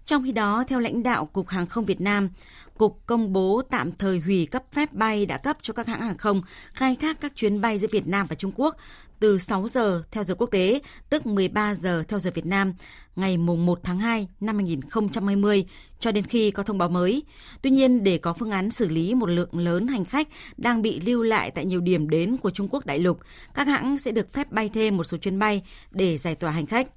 [0.08, 2.30] Trong khi đó, theo lãnh đạo Cục Hàng không Việt Nam,
[2.78, 6.18] Cục công bố tạm thời hủy cấp phép bay đã cấp cho các hãng hàng
[6.18, 6.42] không
[6.74, 8.76] khai thác các chuyến bay giữa Việt Nam và Trung Quốc
[9.20, 12.74] từ 6 giờ theo giờ quốc tế, tức 13 giờ theo giờ Việt Nam,
[13.16, 15.66] ngày 1 tháng 2 năm 2020
[16.00, 17.24] cho đến khi có thông báo mới.
[17.62, 21.00] Tuy nhiên, để có phương án xử lý một lượng lớn hành khách đang bị
[21.00, 23.20] lưu lại tại nhiều điểm đến của Trung Quốc đại lục,
[23.54, 26.66] các hãng sẽ được phép bay thêm một số chuyến bay để giải tỏa hành
[26.66, 26.88] khách.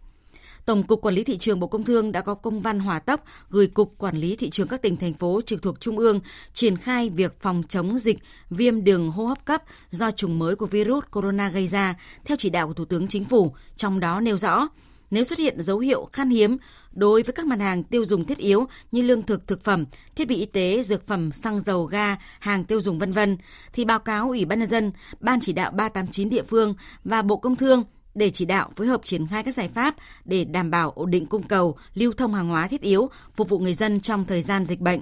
[0.67, 3.25] Tổng cục Quản lý thị trường Bộ Công Thương đã có công văn hỏa tốc
[3.51, 6.21] gửi Cục Quản lý thị trường các tỉnh thành phố trực thuộc Trung ương
[6.53, 8.19] triển khai việc phòng chống dịch
[8.51, 11.95] viêm đường hô hấp cấp do chủng mới của virus corona gây ra
[12.25, 14.69] theo chỉ đạo của Thủ tướng Chính phủ, trong đó nêu rõ
[15.11, 16.57] nếu xuất hiện dấu hiệu khan hiếm
[16.93, 19.85] đối với các mặt hàng tiêu dùng thiết yếu như lương thực, thực phẩm,
[20.17, 23.37] thiết bị y tế, dược phẩm, xăng dầu, ga, hàng tiêu dùng vân vân
[23.73, 27.37] thì báo cáo Ủy ban nhân dân, Ban chỉ đạo 389 địa phương và Bộ
[27.37, 29.95] Công Thương để chỉ đạo phối hợp triển khai các giải pháp
[30.25, 33.59] để đảm bảo ổn định cung cầu, lưu thông hàng hóa thiết yếu, phục vụ
[33.59, 35.01] người dân trong thời gian dịch bệnh.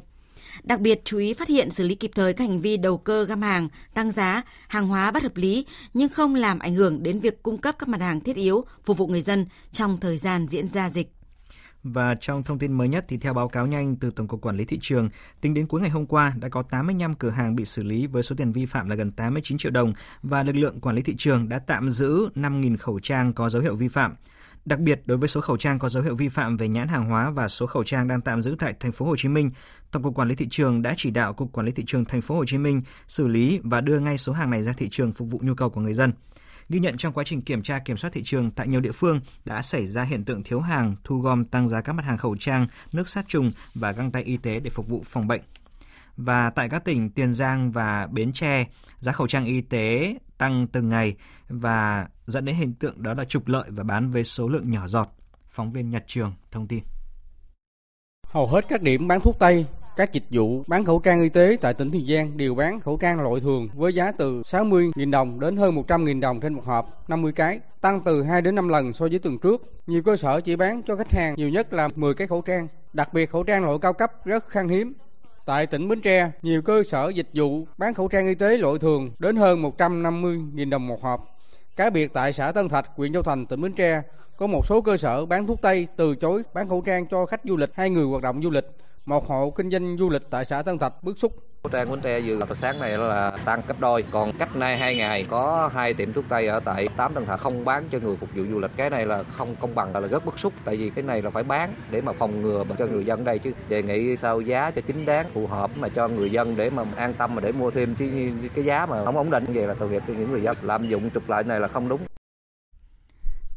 [0.62, 3.24] Đặc biệt chú ý phát hiện xử lý kịp thời các hành vi đầu cơ
[3.24, 7.20] găm hàng, tăng giá, hàng hóa bất hợp lý nhưng không làm ảnh hưởng đến
[7.20, 10.46] việc cung cấp các mặt hàng thiết yếu phục vụ người dân trong thời gian
[10.48, 11.17] diễn ra dịch.
[11.92, 14.56] Và trong thông tin mới nhất thì theo báo cáo nhanh từ Tổng cục Quản
[14.56, 15.08] lý thị trường,
[15.40, 18.22] tính đến cuối ngày hôm qua đã có 85 cửa hàng bị xử lý với
[18.22, 21.14] số tiền vi phạm là gần 89 triệu đồng và lực lượng quản lý thị
[21.18, 24.14] trường đã tạm giữ 5.000 khẩu trang có dấu hiệu vi phạm.
[24.64, 27.04] Đặc biệt đối với số khẩu trang có dấu hiệu vi phạm về nhãn hàng
[27.04, 29.50] hóa và số khẩu trang đang tạm giữ tại thành phố Hồ Chí Minh,
[29.90, 32.20] Tổng cục Quản lý thị trường đã chỉ đạo cục Quản lý thị trường thành
[32.20, 35.12] phố Hồ Chí Minh xử lý và đưa ngay số hàng này ra thị trường
[35.12, 36.12] phục vụ nhu cầu của người dân.
[36.68, 39.20] Ghi nhận trong quá trình kiểm tra kiểm soát thị trường tại nhiều địa phương
[39.44, 42.36] đã xảy ra hiện tượng thiếu hàng, thu gom tăng giá các mặt hàng khẩu
[42.36, 45.40] trang, nước sát trùng và găng tay y tế để phục vụ phòng bệnh.
[46.16, 48.66] Và tại các tỉnh Tiền Giang và Bến Tre,
[48.98, 51.16] giá khẩu trang y tế tăng từng ngày
[51.48, 54.88] và dẫn đến hiện tượng đó là trục lợi và bán với số lượng nhỏ
[54.88, 55.08] giọt.
[55.48, 56.84] Phóng viên Nhật Trường thông tin.
[58.26, 59.66] Hầu hết các điểm bán thuốc Tây
[59.98, 62.96] các dịch vụ bán khẩu trang y tế tại tỉnh Tiền Giang đều bán khẩu
[62.96, 67.04] trang loại thường với giá từ 60.000 đồng đến hơn 100.000 đồng trên một hộp
[67.08, 69.62] 50 cái, tăng từ 2 đến 5 lần so với tuần trước.
[69.86, 72.68] Nhiều cơ sở chỉ bán cho khách hàng nhiều nhất là 10 cái khẩu trang,
[72.92, 74.92] đặc biệt khẩu trang loại cao cấp rất khan hiếm.
[75.44, 78.78] Tại tỉnh Bến Tre, nhiều cơ sở dịch vụ bán khẩu trang y tế loại
[78.78, 81.38] thường đến hơn 150.000 đồng một hộp.
[81.76, 84.02] Cá biệt tại xã Tân Thạch, huyện Châu Thành, tỉnh Bến Tre,
[84.36, 87.40] có một số cơ sở bán thuốc Tây từ chối bán khẩu trang cho khách
[87.44, 88.64] du lịch hay người hoạt động du lịch
[89.08, 91.32] một hộ kinh doanh du lịch tại xã Tân Thạch bức xúc.
[91.72, 94.96] Trang Bến Tre vừa từ sáng này là tăng gấp đôi, còn cách nay hai
[94.96, 98.16] ngày có hai tiệm thuốc tây ở tại tám Tân Thạch không bán cho người
[98.16, 98.70] phục vụ du lịch.
[98.76, 101.30] Cái này là không công bằng là rất bức xúc, tại vì cái này là
[101.30, 103.52] phải bán để mà phòng ngừa cho người dân đây chứ.
[103.68, 106.84] Đề nghị sao giá cho chính đáng, phù hợp mà cho người dân để mà
[106.96, 109.74] an tâm mà để mua thêm chứ cái giá mà không ổn định vậy là
[109.74, 110.56] tội nghiệp cho những người dân.
[110.62, 112.00] Lạm dụng trục lợi này là không đúng.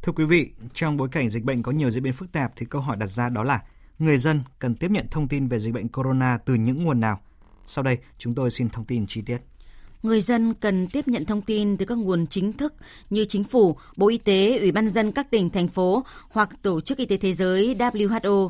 [0.02, 2.66] Thưa quý vị, trong bối cảnh dịch bệnh có nhiều diễn biến phức tạp thì
[2.70, 3.60] câu hỏi đặt ra đó là
[4.02, 7.20] người dân cần tiếp nhận thông tin về dịch bệnh corona từ những nguồn nào?
[7.68, 9.38] Sau đây, chúng tôi xin thông tin chi tiết.
[10.04, 12.74] Người dân cần tiếp nhận thông tin từ các nguồn chính thức
[13.10, 16.82] như chính phủ, Bộ Y tế, Ủy ban dân các tỉnh, thành phố hoặc Tổ
[16.82, 18.50] chức Y tế Thế giới WHO.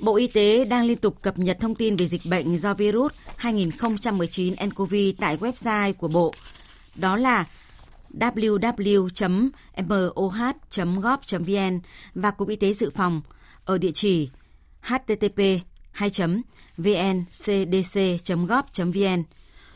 [0.00, 3.12] Bộ Y tế đang liên tục cập nhật thông tin về dịch bệnh do virus
[3.36, 6.34] 2019 nCoV tại website của Bộ.
[6.94, 7.44] Đó là
[8.18, 9.40] www.moh.gov.vn
[12.14, 13.22] và Cục Y tế Dự phòng
[13.64, 14.28] ở địa chỉ
[14.82, 15.40] http
[15.90, 16.10] 2
[16.76, 19.22] vncdc gov vn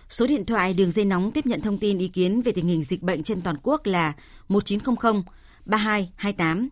[0.09, 2.83] Số điện thoại đường dây nóng tiếp nhận thông tin ý kiến về tình hình
[2.83, 4.13] dịch bệnh trên toàn quốc là
[4.49, 5.23] 1900
[5.65, 6.69] 3228.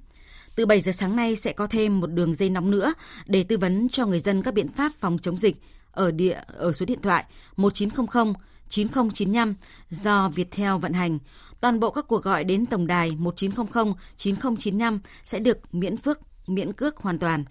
[0.56, 2.94] Từ 7 giờ sáng nay sẽ có thêm một đường dây nóng nữa
[3.26, 5.56] để tư vấn cho người dân các biện pháp phòng chống dịch
[5.90, 7.24] ở địa ở số điện thoại
[7.56, 8.32] 1900
[8.68, 9.54] 9095
[9.90, 11.18] do Viettel vận hành
[11.60, 16.72] Toàn bộ các cuộc gọi đến tổng đài 1900 9095 sẽ được miễn phước, miễn
[16.72, 17.44] cước hoàn toàn.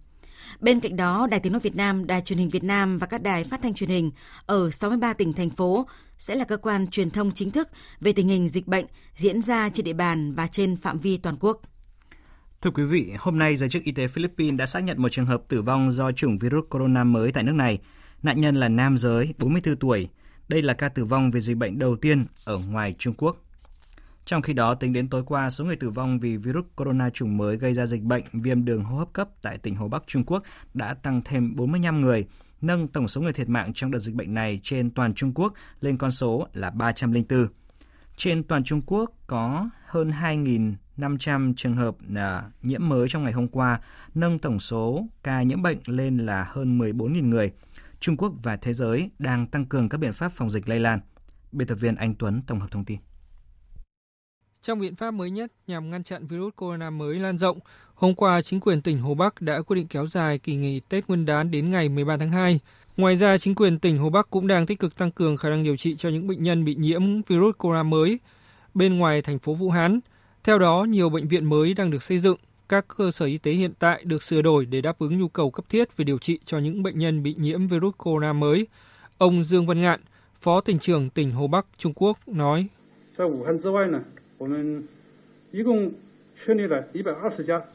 [0.59, 3.23] Bên cạnh đó, Đài Tiếng Nói Việt Nam, Đài Truyền hình Việt Nam và các
[3.23, 4.11] đài phát thanh truyền hình
[4.45, 5.87] ở 63 tỉnh, thành phố
[6.17, 7.69] sẽ là cơ quan truyền thông chính thức
[8.01, 8.85] về tình hình dịch bệnh
[9.15, 11.61] diễn ra trên địa bàn và trên phạm vi toàn quốc.
[12.61, 15.25] Thưa quý vị, hôm nay giới chức y tế Philippines đã xác nhận một trường
[15.25, 17.79] hợp tử vong do chủng virus corona mới tại nước này.
[18.23, 20.09] Nạn nhân là nam giới, 44 tuổi.
[20.47, 23.42] Đây là ca tử vong vì dịch bệnh đầu tiên ở ngoài Trung Quốc.
[24.25, 27.37] Trong khi đó, tính đến tối qua, số người tử vong vì virus corona chủng
[27.37, 30.23] mới gây ra dịch bệnh viêm đường hô hấp cấp tại tỉnh Hồ Bắc Trung
[30.25, 32.27] Quốc đã tăng thêm 45 người,
[32.61, 35.53] nâng tổng số người thiệt mạng trong đợt dịch bệnh này trên toàn Trung Quốc
[35.81, 37.47] lên con số là 304.
[38.15, 43.47] Trên toàn Trung Quốc có hơn 2.500 trường hợp à, nhiễm mới trong ngày hôm
[43.47, 43.79] qua,
[44.15, 47.51] nâng tổng số ca nhiễm bệnh lên là hơn 14.000 người.
[47.99, 50.99] Trung Quốc và thế giới đang tăng cường các biện pháp phòng dịch lây lan.
[51.51, 52.99] Biên tập viên Anh Tuấn tổng hợp thông tin.
[54.63, 57.59] Trong biện pháp mới nhất nhằm ngăn chặn virus corona mới lan rộng,
[57.95, 61.07] hôm qua chính quyền tỉnh Hồ Bắc đã quyết định kéo dài kỳ nghỉ Tết
[61.07, 62.59] Nguyên đán đến ngày 13 tháng 2.
[62.97, 65.63] Ngoài ra, chính quyền tỉnh Hồ Bắc cũng đang tích cực tăng cường khả năng
[65.63, 68.19] điều trị cho những bệnh nhân bị nhiễm virus corona mới
[68.73, 69.99] bên ngoài thành phố Vũ Hán.
[70.43, 72.37] Theo đó, nhiều bệnh viện mới đang được xây dựng,
[72.69, 75.51] các cơ sở y tế hiện tại được sửa đổi để đáp ứng nhu cầu
[75.51, 78.67] cấp thiết về điều trị cho những bệnh nhân bị nhiễm virus corona mới.
[79.17, 80.01] Ông Dương Văn Ngạn,
[80.41, 82.67] Phó tỉnh trưởng tỉnh Hồ Bắc, Trung Quốc nói.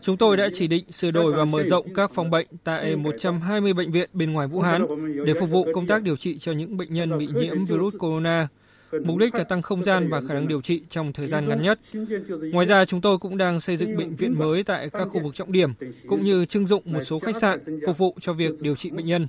[0.03, 3.73] Chúng tôi đã chỉ định sửa đổi và mở rộng các phòng bệnh tại 120
[3.73, 4.83] bệnh viện bên ngoài Vũ Hán
[5.27, 8.49] để phục vụ công tác điều trị cho những bệnh nhân bị nhiễm virus corona.
[9.05, 11.63] Mục đích là tăng không gian và khả năng điều trị trong thời gian ngắn
[11.63, 11.79] nhất.
[12.53, 15.35] Ngoài ra, chúng tôi cũng đang xây dựng bệnh viện mới tại các khu vực
[15.35, 15.73] trọng điểm,
[16.09, 19.07] cũng như trưng dụng một số khách sạn phục vụ cho việc điều trị bệnh
[19.07, 19.27] nhân.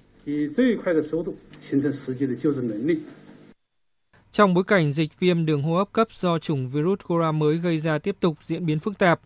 [4.32, 7.78] Trong bối cảnh dịch viêm đường hô hấp cấp do chủng virus corona mới gây
[7.78, 9.20] ra tiếp tục diễn biến phức tạp,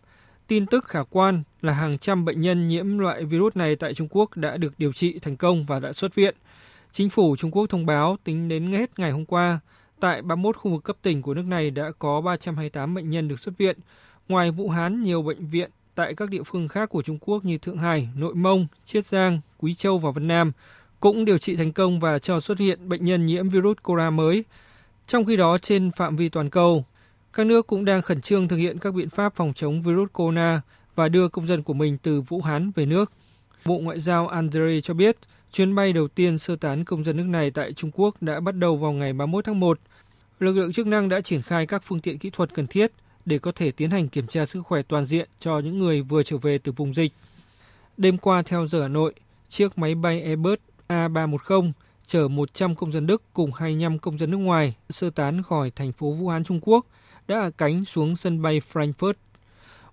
[0.46, 4.08] tin tức khả quan là hàng trăm bệnh nhân nhiễm loại virus này tại Trung
[4.10, 6.34] Quốc đã được điều trị thành công và đã xuất viện.
[6.92, 9.60] Chính phủ Trung Quốc thông báo tính đến hết ngày hôm qua,
[10.00, 13.38] tại 31 khu vực cấp tỉnh của nước này đã có 328 bệnh nhân được
[13.38, 13.78] xuất viện.
[14.28, 17.58] Ngoài Vũ Hán, nhiều bệnh viện tại các địa phương khác của Trung Quốc như
[17.58, 20.52] Thượng Hải, Nội Mông, Chiết Giang, Quý Châu và Vân Nam
[21.00, 24.44] cũng điều trị thành công và cho xuất hiện bệnh nhân nhiễm virus corona mới.
[25.06, 26.84] Trong khi đó, trên phạm vi toàn cầu,
[27.32, 30.60] các nước cũng đang khẩn trương thực hiện các biện pháp phòng chống virus corona
[30.94, 33.12] và đưa công dân của mình từ Vũ Hán về nước.
[33.64, 35.16] Bộ Ngoại giao Andrei cho biết,
[35.52, 38.54] chuyến bay đầu tiên sơ tán công dân nước này tại Trung Quốc đã bắt
[38.54, 39.78] đầu vào ngày 31 tháng 1.
[40.40, 42.92] Lực lượng chức năng đã triển khai các phương tiện kỹ thuật cần thiết
[43.24, 46.22] để có thể tiến hành kiểm tra sức khỏe toàn diện cho những người vừa
[46.22, 47.12] trở về từ vùng dịch.
[47.96, 49.14] Đêm qua theo giờ Hà Nội,
[49.48, 51.72] chiếc máy bay Airbus A310
[52.06, 55.92] chở 100 công dân Đức cùng 25 công dân nước ngoài sơ tán khỏi thành
[55.92, 56.86] phố Vũ Hán Trung Quốc
[57.28, 59.12] đã cánh xuống sân bay Frankfurt.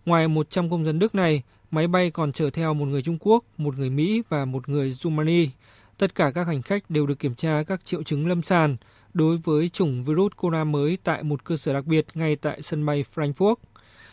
[0.05, 3.43] Ngoài 100 công dân Đức này, máy bay còn chở theo một người Trung Quốc,
[3.57, 5.49] một người Mỹ và một người Rumani.
[5.97, 8.77] Tất cả các hành khách đều được kiểm tra các triệu chứng lâm sàng
[9.13, 12.85] đối với chủng virus corona mới tại một cơ sở đặc biệt ngay tại sân
[12.85, 13.55] bay Frankfurt.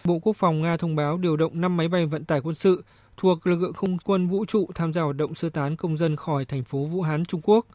[0.05, 2.85] Bộ Quốc phòng Nga thông báo điều động 5 máy bay vận tải quân sự
[3.17, 6.17] thuộc lực lượng không quân vũ trụ tham gia hoạt động sơ tán công dân
[6.17, 7.67] khỏi thành phố Vũ Hán, Trung Quốc.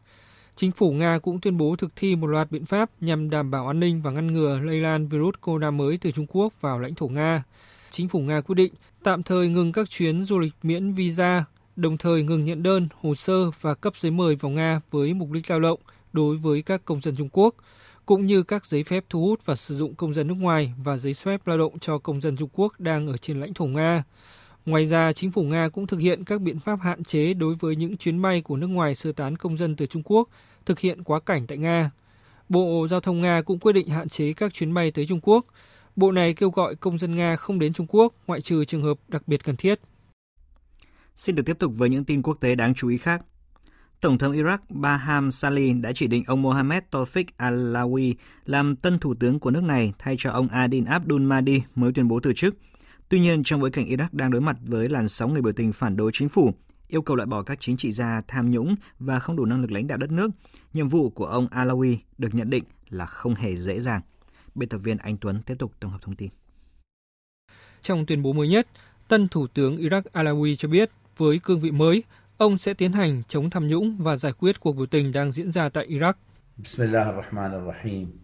[0.56, 3.66] Chính phủ Nga cũng tuyên bố thực thi một loạt biện pháp nhằm đảm bảo
[3.66, 6.94] an ninh và ngăn ngừa lây lan virus corona mới từ Trung Quốc vào lãnh
[6.94, 7.42] thổ Nga.
[7.90, 11.44] Chính phủ Nga quyết định tạm thời ngừng các chuyến du lịch miễn visa,
[11.76, 15.30] đồng thời ngừng nhận đơn, hồ sơ và cấp giấy mời vào Nga với mục
[15.30, 15.80] đích lao động
[16.12, 17.54] đối với các công dân Trung Quốc,
[18.06, 20.96] cũng như các giấy phép thu hút và sử dụng công dân nước ngoài và
[20.96, 24.02] giấy phép lao động cho công dân Trung Quốc đang ở trên lãnh thổ Nga.
[24.66, 27.76] Ngoài ra, chính phủ Nga cũng thực hiện các biện pháp hạn chế đối với
[27.76, 30.28] những chuyến bay của nước ngoài sơ tán công dân từ Trung Quốc
[30.66, 31.90] thực hiện quá cảnh tại Nga.
[32.48, 35.46] Bộ Giao thông Nga cũng quyết định hạn chế các chuyến bay tới Trung Quốc.
[35.96, 38.98] Bộ này kêu gọi công dân Nga không đến Trung Quốc ngoại trừ trường hợp
[39.08, 39.80] đặc biệt cần thiết.
[41.14, 43.22] Xin được tiếp tục với những tin quốc tế đáng chú ý khác.
[44.00, 49.14] Tổng thống Iraq Baham Salih đã chỉ định ông Mohammed Tawfiq alawi làm tân thủ
[49.14, 52.56] tướng của nước này thay cho ông Adin Abdul Mahdi mới tuyên bố từ chức–
[53.14, 55.72] Tuy nhiên, trong bối cảnh Iraq đang đối mặt với làn sóng người biểu tình
[55.72, 56.54] phản đối chính phủ,
[56.88, 59.70] yêu cầu loại bỏ các chính trị gia tham nhũng và không đủ năng lực
[59.70, 60.30] lãnh đạo đất nước,
[60.72, 64.00] nhiệm vụ của ông Alawi được nhận định là không hề dễ dàng.
[64.54, 66.30] Biên tập viên Anh Tuấn tiếp tục tổng hợp thông tin.
[67.82, 68.66] Trong tuyên bố mới nhất,
[69.08, 72.02] tân Thủ tướng Iraq Alawi cho biết với cương vị mới,
[72.36, 75.50] ông sẽ tiến hành chống tham nhũng và giải quyết cuộc biểu tình đang diễn
[75.50, 76.14] ra tại Iraq.
[76.56, 78.23] Bismillahirrahmanirrahim.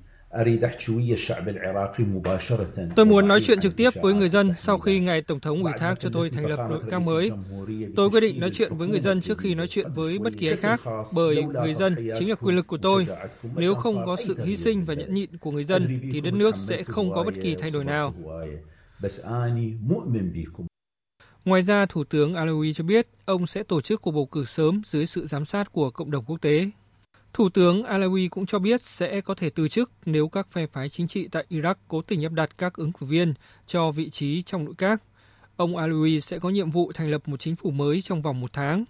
[2.96, 5.72] Tôi muốn nói chuyện trực tiếp với người dân sau khi ngài Tổng thống ủy
[5.78, 7.30] thác cho tôi thành lập nội các mới.
[7.96, 10.48] Tôi quyết định nói chuyện với người dân trước khi nói chuyện với bất kỳ
[10.48, 10.80] ai khác,
[11.14, 13.06] bởi người dân chính là quyền lực của tôi.
[13.56, 16.56] Nếu không có sự hy sinh và nhẫn nhịn của người dân, thì đất nước
[16.56, 18.14] sẽ không có bất kỳ thay đổi nào.
[21.44, 24.82] Ngoài ra, Thủ tướng Alawi cho biết ông sẽ tổ chức cuộc bầu cử sớm
[24.84, 26.70] dưới sự giám sát của cộng đồng quốc tế.
[27.32, 30.88] Thủ tướng Alawi cũng cho biết sẽ có thể từ chức nếu các phe phái
[30.88, 33.34] chính trị tại Iraq cố tình áp đặt các ứng cử viên
[33.66, 35.02] cho vị trí trong nội các.
[35.56, 38.52] Ông Alawi sẽ có nhiệm vụ thành lập một chính phủ mới trong vòng một
[38.52, 38.84] tháng.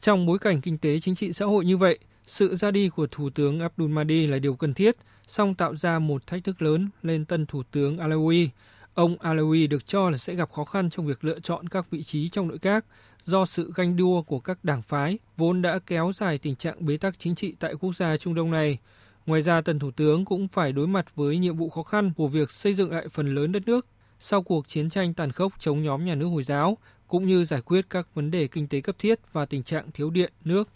[0.00, 3.06] Trong bối cảnh kinh tế chính trị xã hội như vậy, sự ra đi của
[3.06, 6.88] Thủ tướng Abdul Mahdi là điều cần thiết, song tạo ra một thách thức lớn
[7.02, 8.48] lên tân Thủ tướng Alawi.
[8.94, 12.02] Ông Alawi được cho là sẽ gặp khó khăn trong việc lựa chọn các vị
[12.02, 12.84] trí trong nội các
[13.24, 16.96] do sự ganh đua của các đảng phái vốn đã kéo dài tình trạng bế
[16.96, 18.78] tắc chính trị tại quốc gia Trung Đông này.
[19.26, 22.28] Ngoài ra, tân thủ tướng cũng phải đối mặt với nhiệm vụ khó khăn của
[22.28, 23.86] việc xây dựng lại phần lớn đất nước
[24.18, 27.60] sau cuộc chiến tranh tàn khốc chống nhóm nhà nước Hồi giáo, cũng như giải
[27.60, 30.68] quyết các vấn đề kinh tế cấp thiết và tình trạng thiếu điện, nước.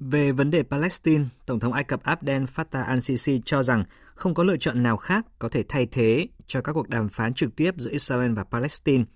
[0.00, 3.84] Về vấn đề Palestine, Tổng thống Ai Cập Abdel Fattah al-Sisi cho rằng
[4.14, 7.34] không có lựa chọn nào khác có thể thay thế cho các cuộc đàm phán
[7.34, 9.04] trực tiếp giữa Israel và Palestine–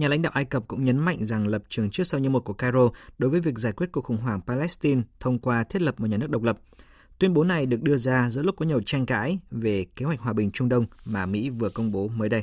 [0.00, 2.44] Nhà lãnh đạo Ai Cập cũng nhấn mạnh rằng lập trường trước sau như một
[2.44, 6.00] của Cairo đối với việc giải quyết cuộc khủng hoảng Palestine thông qua thiết lập
[6.00, 6.58] một nhà nước độc lập.
[7.18, 10.20] Tuyên bố này được đưa ra giữa lúc có nhiều tranh cãi về kế hoạch
[10.20, 12.42] hòa bình Trung Đông mà Mỹ vừa công bố mới đây.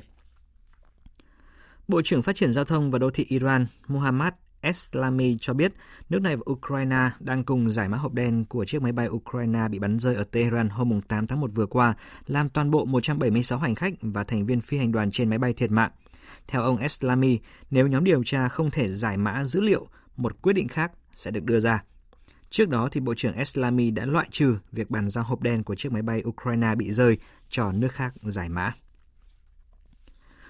[1.88, 5.74] Bộ trưởng Phát triển Giao thông và Đô thị Iran Mohammad Eslami cho biết
[6.10, 9.68] nước này và Ukraine đang cùng giải mã hộp đen của chiếc máy bay Ukraine
[9.72, 11.94] bị bắn rơi ở Tehran hôm 8 tháng 1 vừa qua,
[12.28, 15.54] làm toàn bộ 176 hành khách và thành viên phi hành đoàn trên máy bay
[15.54, 15.92] thiệt mạng.
[16.48, 17.40] Theo ông Eslami,
[17.72, 21.32] nếu nhóm điều tra không thể giải mã dữ liệu, một quyết định khác sẽ
[21.32, 21.84] được đưa ra.
[22.50, 25.76] Trước đó, thì Bộ trưởng Eslami đã loại trừ việc bàn giao hộp đen của
[25.76, 27.18] chiếc máy bay Ukraine bị rơi
[27.50, 28.74] cho nước khác giải mã.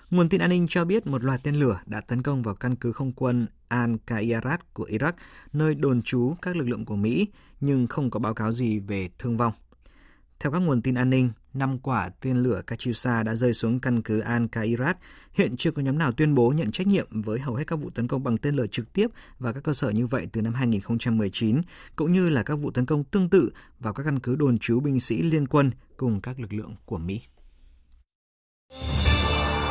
[0.09, 2.75] Nguồn tin an ninh cho biết một loạt tên lửa đã tấn công vào căn
[2.75, 5.11] cứ không quân Al-Qairat của Iraq,
[5.53, 7.27] nơi đồn trú các lực lượng của Mỹ,
[7.59, 9.53] nhưng không có báo cáo gì về thương vong.
[10.39, 14.01] Theo các nguồn tin an ninh, năm quả tên lửa Katyusha đã rơi xuống căn
[14.01, 14.93] cứ Al-Qairat.
[15.33, 17.89] Hiện chưa có nhóm nào tuyên bố nhận trách nhiệm với hầu hết các vụ
[17.89, 19.07] tấn công bằng tên lửa trực tiếp
[19.39, 21.61] vào các cơ sở như vậy từ năm 2019,
[21.95, 24.79] cũng như là các vụ tấn công tương tự vào các căn cứ đồn trú
[24.79, 27.21] binh sĩ liên quân cùng các lực lượng của Mỹ.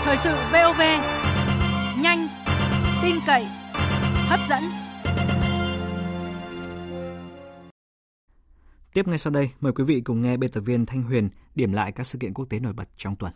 [0.05, 0.80] Thời sự VOV,
[2.03, 2.28] nhanh,
[3.03, 3.47] tin cậy,
[4.28, 4.62] hấp dẫn.
[8.95, 11.73] Tiếp ngay sau đây, mời quý vị cùng nghe biên tập viên Thanh Huyền điểm
[11.73, 13.33] lại các sự kiện quốc tế nổi bật trong tuần.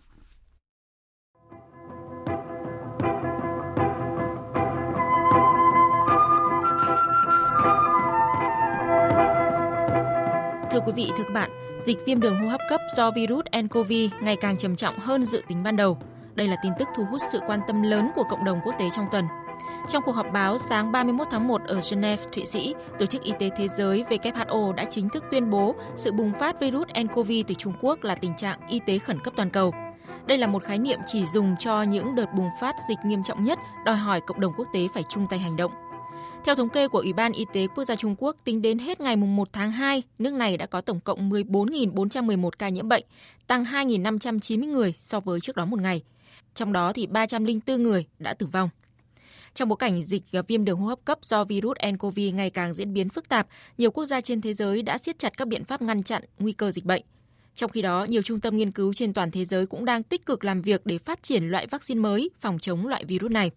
[10.71, 11.51] Thưa quý vị, thưa các bạn,
[11.87, 13.93] dịch viêm đường hô hấp cấp do virus nCoV
[14.23, 15.99] ngày càng trầm trọng hơn dự tính ban đầu.
[16.35, 18.89] Đây là tin tức thu hút sự quan tâm lớn của cộng đồng quốc tế
[18.97, 19.25] trong tuần.
[19.88, 23.32] Trong cuộc họp báo sáng 31 tháng 1 ở Geneva, Thụy Sĩ, Tổ chức Y
[23.38, 27.54] tế Thế giới WHO đã chính thức tuyên bố sự bùng phát virus nCoV từ
[27.54, 29.74] Trung Quốc là tình trạng y tế khẩn cấp toàn cầu.
[30.26, 33.44] Đây là một khái niệm chỉ dùng cho những đợt bùng phát dịch nghiêm trọng
[33.44, 35.72] nhất, đòi hỏi cộng đồng quốc tế phải chung tay hành động.
[36.44, 39.00] Theo thống kê của Ủy ban Y tế Quốc gia Trung Quốc, tính đến hết
[39.00, 43.04] ngày 1 tháng 2, nước này đã có tổng cộng 14.411 ca nhiễm bệnh,
[43.46, 46.02] tăng 2.590 người so với trước đó một ngày.
[46.54, 48.68] Trong đó thì 304 người đã tử vong.
[49.55, 52.74] Trong bối cảnh dịch à, viêm đường hô hấp cấp do virus nCoV ngày càng
[52.74, 53.46] diễn biến phức tạp,
[53.78, 56.53] nhiều quốc gia trên thế giới đã siết chặt các biện pháp ngăn chặn nguy
[56.53, 57.03] cơ dịch bệnh.
[57.55, 60.26] Trong khi đó, nhiều trung tâm nghiên cứu trên toàn thế giới cũng đang tích
[60.26, 63.51] cực làm việc để phát triển loại vaccine mới phòng chống loại virus này.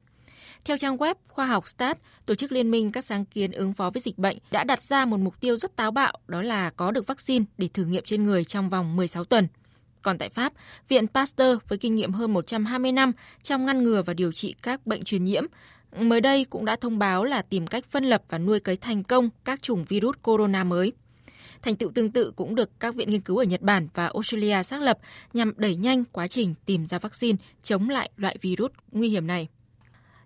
[0.65, 3.89] Theo trang web khoa học STAT, tổ chức liên minh các sáng kiến ứng phó
[3.89, 6.91] với dịch bệnh đã đặt ra một mục tiêu rất táo bạo, đó là có
[6.91, 9.47] được vaccine để thử nghiệm trên người trong vòng 16 tuần.
[10.01, 10.53] Còn tại Pháp,
[10.87, 13.11] Viện Pasteur với kinh nghiệm hơn 120 năm
[13.43, 15.43] trong ngăn ngừa và điều trị các bệnh truyền nhiễm
[15.99, 19.03] mới đây cũng đã thông báo là tìm cách phân lập và nuôi cấy thành
[19.03, 20.93] công các chủng virus corona mới.
[21.61, 24.63] Thành tựu tương tự cũng được các viện nghiên cứu ở Nhật Bản và Australia
[24.63, 24.97] xác lập
[25.33, 29.47] nhằm đẩy nhanh quá trình tìm ra vaccine chống lại loại virus nguy hiểm này.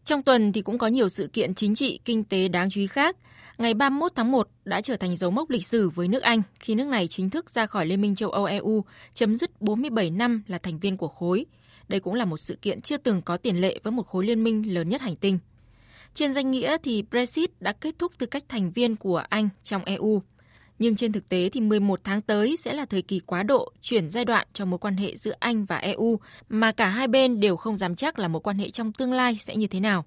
[0.04, 2.88] Trong tuần thì cũng có nhiều sự kiện chính trị, kinh tế đáng chú ý
[2.88, 3.18] khác.
[3.58, 6.76] Ngày 31 tháng 1 đã trở thành dấu mốc lịch sử với nước Anh khi
[6.76, 10.44] nước này chính thức ra khỏi Liên minh châu Âu EU, chấm dứt 47 năm
[10.48, 11.46] là thành viên của khối.
[11.88, 14.44] Đây cũng là một sự kiện chưa từng có tiền lệ với một khối liên
[14.44, 15.40] minh lớn nhất hành tinh.
[16.18, 19.84] Trên danh nghĩa thì Brexit đã kết thúc tư cách thành viên của Anh trong
[19.86, 20.22] EU.
[20.80, 24.10] Nhưng trên thực tế thì 11 tháng tới sẽ là thời kỳ quá độ chuyển
[24.10, 27.58] giai đoạn cho mối quan hệ giữa Anh và EU mà cả hai bên đều
[27.58, 30.06] không dám chắc là mối quan hệ trong tương lai sẽ như thế nào.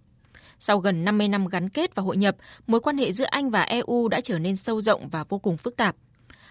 [0.58, 2.36] Sau gần 50 năm gắn kết và hội nhập,
[2.66, 5.56] mối quan hệ giữa Anh và EU đã trở nên sâu rộng và vô cùng
[5.56, 5.96] phức tạp.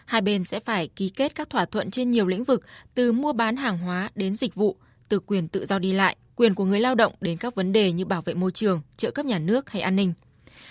[0.05, 3.33] Hai bên sẽ phải ký kết các thỏa thuận trên nhiều lĩnh vực, từ mua
[3.33, 4.77] bán hàng hóa đến dịch vụ,
[5.09, 7.91] từ quyền tự do đi lại, quyền của người lao động đến các vấn đề
[7.91, 10.13] như bảo vệ môi trường, trợ cấp nhà nước hay an ninh.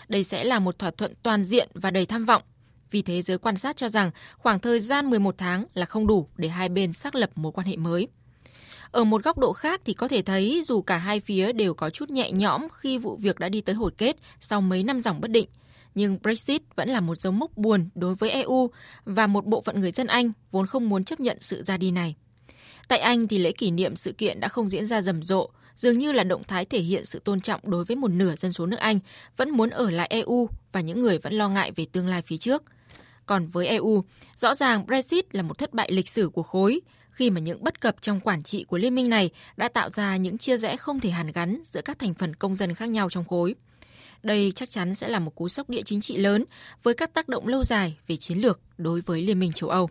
[0.08, 2.42] Đây sẽ là một thỏa thuận toàn diện và đầy tham vọng.
[2.90, 6.28] Vì thế giới quan sát cho rằng khoảng thời gian 11 tháng là không đủ
[6.36, 8.08] để hai bên xác lập mối quan hệ mới.
[8.90, 11.90] Ở một góc độ khác thì có thể thấy dù cả hai phía đều có
[11.90, 15.20] chút nhẹ nhõm khi vụ việc đã đi tới hồi kết sau mấy năm dòng
[15.20, 15.48] bất định,
[15.94, 18.70] nhưng Brexit vẫn là một dấu mốc buồn đối với EU
[19.04, 21.90] và một bộ phận người dân Anh vốn không muốn chấp nhận sự ra đi
[21.90, 22.14] này.
[22.88, 25.98] Tại Anh thì lễ kỷ niệm sự kiện đã không diễn ra rầm rộ, dường
[25.98, 28.66] như là động thái thể hiện sự tôn trọng đối với một nửa dân số
[28.66, 28.98] nước Anh
[29.36, 32.36] vẫn muốn ở lại EU và những người vẫn lo ngại về tương lai phía
[32.36, 32.62] trước.
[33.26, 34.04] Còn với EU,
[34.36, 37.80] rõ ràng Brexit là một thất bại lịch sử của khối, khi mà những bất
[37.80, 41.00] cập trong quản trị của liên minh này đã tạo ra những chia rẽ không
[41.00, 43.54] thể hàn gắn giữa các thành phần công dân khác nhau trong khối.
[44.22, 46.44] Đây chắc chắn sẽ là một cú sốc địa chính trị lớn
[46.82, 49.90] với các tác động lâu dài về chiến lược đối với Liên minh châu Âu.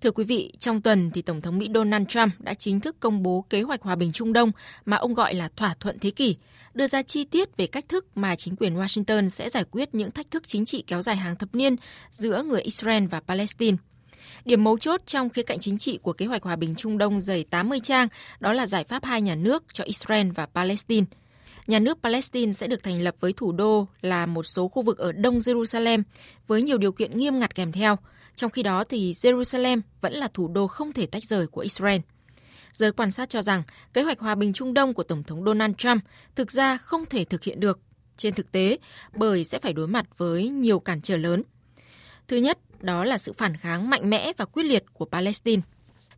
[0.00, 3.22] Thưa quý vị, trong tuần thì Tổng thống Mỹ Donald Trump đã chính thức công
[3.22, 4.52] bố kế hoạch hòa bình Trung Đông
[4.84, 6.36] mà ông gọi là thỏa thuận thế kỷ,
[6.74, 10.10] đưa ra chi tiết về cách thức mà chính quyền Washington sẽ giải quyết những
[10.10, 11.76] thách thức chính trị kéo dài hàng thập niên
[12.10, 13.76] giữa người Israel và Palestine.
[14.44, 17.20] Điểm mấu chốt trong khía cạnh chính trị của kế hoạch hòa bình Trung Đông
[17.20, 18.08] dày 80 trang
[18.40, 21.06] đó là giải pháp hai nhà nước cho Israel và Palestine.
[21.66, 24.98] Nhà nước Palestine sẽ được thành lập với thủ đô là một số khu vực
[24.98, 26.02] ở đông Jerusalem
[26.46, 27.96] với nhiều điều kiện nghiêm ngặt kèm theo.
[28.38, 32.00] Trong khi đó thì Jerusalem vẫn là thủ đô không thể tách rời của Israel.
[32.72, 33.62] Giới quan sát cho rằng
[33.94, 36.02] kế hoạch hòa bình Trung Đông của Tổng thống Donald Trump
[36.34, 37.80] thực ra không thể thực hiện được
[38.16, 38.78] trên thực tế
[39.14, 41.42] bởi sẽ phải đối mặt với nhiều cản trở lớn.
[42.28, 45.62] Thứ nhất, đó là sự phản kháng mạnh mẽ và quyết liệt của Palestine.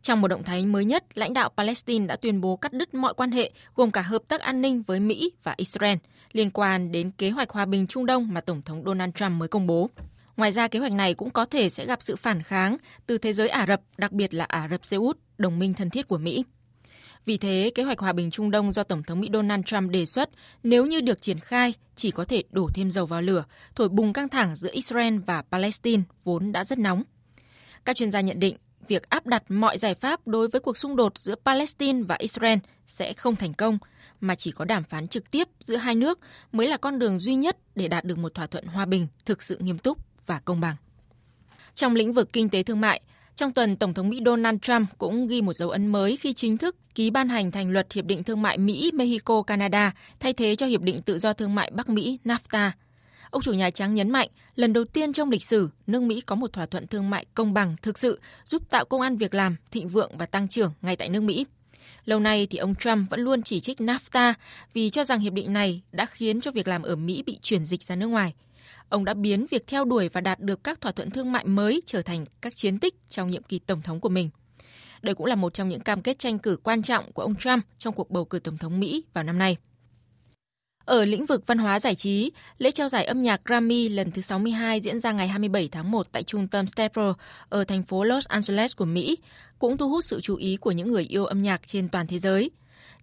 [0.01, 3.13] Trong một động thái mới nhất, lãnh đạo Palestine đã tuyên bố cắt đứt mọi
[3.13, 5.97] quan hệ gồm cả hợp tác an ninh với Mỹ và Israel
[6.31, 9.47] liên quan đến kế hoạch hòa bình Trung Đông mà Tổng thống Donald Trump mới
[9.47, 9.89] công bố.
[10.37, 13.33] Ngoài ra, kế hoạch này cũng có thể sẽ gặp sự phản kháng từ thế
[13.33, 16.17] giới Ả Rập, đặc biệt là Ả Rập Xê Út, đồng minh thân thiết của
[16.17, 16.43] Mỹ.
[17.25, 20.05] Vì thế, kế hoạch hòa bình Trung Đông do Tổng thống Mỹ Donald Trump đề
[20.05, 20.29] xuất
[20.63, 23.43] nếu như được triển khai chỉ có thể đổ thêm dầu vào lửa,
[23.75, 27.03] thổi bùng căng thẳng giữa Israel và Palestine vốn đã rất nóng.
[27.85, 28.55] Các chuyên gia nhận định
[28.87, 32.57] việc áp đặt mọi giải pháp đối với cuộc xung đột giữa Palestine và Israel
[32.87, 33.77] sẽ không thành công,
[34.19, 36.19] mà chỉ có đàm phán trực tiếp giữa hai nước
[36.51, 39.43] mới là con đường duy nhất để đạt được một thỏa thuận hòa bình thực
[39.43, 40.75] sự nghiêm túc và công bằng.
[41.75, 43.01] Trong lĩnh vực kinh tế thương mại,
[43.35, 46.57] trong tuần, Tổng thống Mỹ Donald Trump cũng ghi một dấu ấn mới khi chính
[46.57, 50.81] thức ký ban hành thành luật Hiệp định Thương mại Mỹ-Mexico-Canada thay thế cho Hiệp
[50.81, 52.71] định Tự do Thương mại Bắc Mỹ NAFTA.
[53.29, 56.35] Ông chủ Nhà Trắng nhấn mạnh, lần đầu tiên trong lịch sử, nước Mỹ có
[56.35, 59.55] một thỏa thuận thương mại công bằng thực sự giúp tạo công an việc làm,
[59.71, 61.45] thịnh vượng và tăng trưởng ngay tại nước Mỹ.
[62.05, 64.33] Lâu nay thì ông Trump vẫn luôn chỉ trích NAFTA
[64.73, 67.65] vì cho rằng hiệp định này đã khiến cho việc làm ở Mỹ bị chuyển
[67.65, 68.33] dịch ra nước ngoài–
[68.91, 71.81] Ông đã biến việc theo đuổi và đạt được các thỏa thuận thương mại mới
[71.85, 74.29] trở thành các chiến tích trong nhiệm kỳ tổng thống của mình.
[75.01, 77.65] Đây cũng là một trong những cam kết tranh cử quan trọng của ông Trump
[77.77, 79.57] trong cuộc bầu cử tổng thống Mỹ vào năm nay.
[80.85, 84.21] Ở lĩnh vực văn hóa giải trí, lễ trao giải âm nhạc Grammy lần thứ
[84.21, 87.15] 62 diễn ra ngày 27 tháng 1 tại trung tâm Staples
[87.49, 89.17] ở thành phố Los Angeles của Mỹ
[89.59, 92.19] cũng thu hút sự chú ý của những người yêu âm nhạc trên toàn thế
[92.19, 92.51] giới.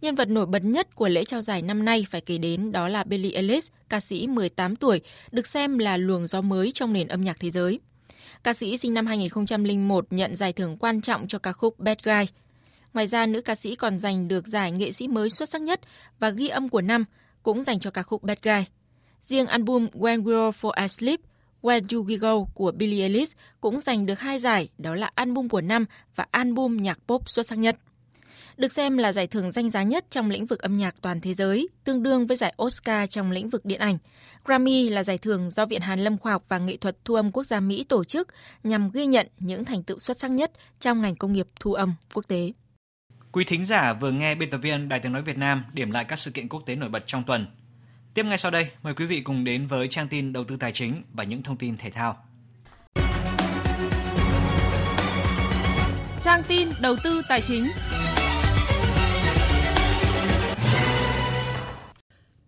[0.01, 2.89] Nhân vật nổi bật nhất của lễ trao giải năm nay phải kể đến đó
[2.89, 5.01] là Billie Eilish, ca sĩ 18 tuổi,
[5.33, 7.81] được xem là luồng gió mới trong nền âm nhạc thế giới.
[8.45, 12.27] Ca sĩ sinh năm 2001 nhận giải thưởng quan trọng cho ca khúc Bad Guy.
[12.95, 15.81] Ngoài ra, nữ ca sĩ còn giành được giải nghệ sĩ mới xuất sắc nhất
[16.19, 17.05] và ghi âm của năm
[17.43, 18.65] cũng dành cho ca khúc Bad Guy.
[19.23, 21.21] Riêng album When We're For Asleep,
[21.63, 25.49] Where Do We Go của Billie Eilish cũng giành được hai giải, đó là album
[25.49, 25.85] của năm
[26.15, 27.77] và album nhạc pop xuất sắc nhất
[28.59, 31.35] được xem là giải thưởng danh giá nhất trong lĩnh vực âm nhạc toàn thế
[31.35, 33.99] giới, tương đương với giải Oscar trong lĩnh vực điện ảnh.
[34.45, 37.33] Grammy là giải thưởng do Viện Hàn Lâm Khoa học và Nghệ thuật Thu âm
[37.33, 38.29] Quốc gia Mỹ tổ chức
[38.65, 41.95] nhằm ghi nhận những thành tựu xuất sắc nhất trong ngành công nghiệp thu âm
[42.15, 42.53] quốc tế.
[43.33, 46.05] Quý thính giả vừa nghe biên tập viên Đài tiếng nói Việt Nam điểm lại
[46.05, 47.47] các sự kiện quốc tế nổi bật trong tuần.
[48.15, 50.73] Tiếp ngay sau đây, mời quý vị cùng đến với trang tin đầu tư tài
[50.73, 52.17] chính và những thông tin thể thao.
[56.23, 57.65] Trang tin đầu tư tài chính.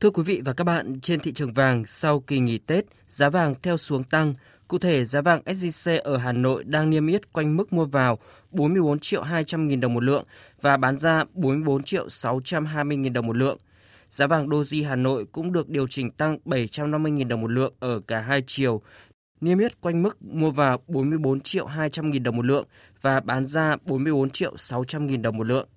[0.00, 3.30] Thưa quý vị và các bạn, trên thị trường vàng sau kỳ nghỉ Tết, giá
[3.30, 4.34] vàng theo xuống tăng.
[4.68, 8.18] Cụ thể, giá vàng SJC ở Hà Nội đang niêm yết quanh mức mua vào
[8.50, 10.24] 44 triệu 200 nghìn đồng một lượng
[10.60, 13.58] và bán ra 44 triệu 620 nghìn đồng một lượng.
[14.10, 17.74] Giá vàng Doji Hà Nội cũng được điều chỉnh tăng 750 nghìn đồng một lượng
[17.80, 18.82] ở cả hai chiều,
[19.40, 22.66] niêm yết quanh mức mua vào 44 triệu 200 nghìn đồng một lượng
[23.02, 25.68] và bán ra 44 triệu 600 nghìn đồng một lượng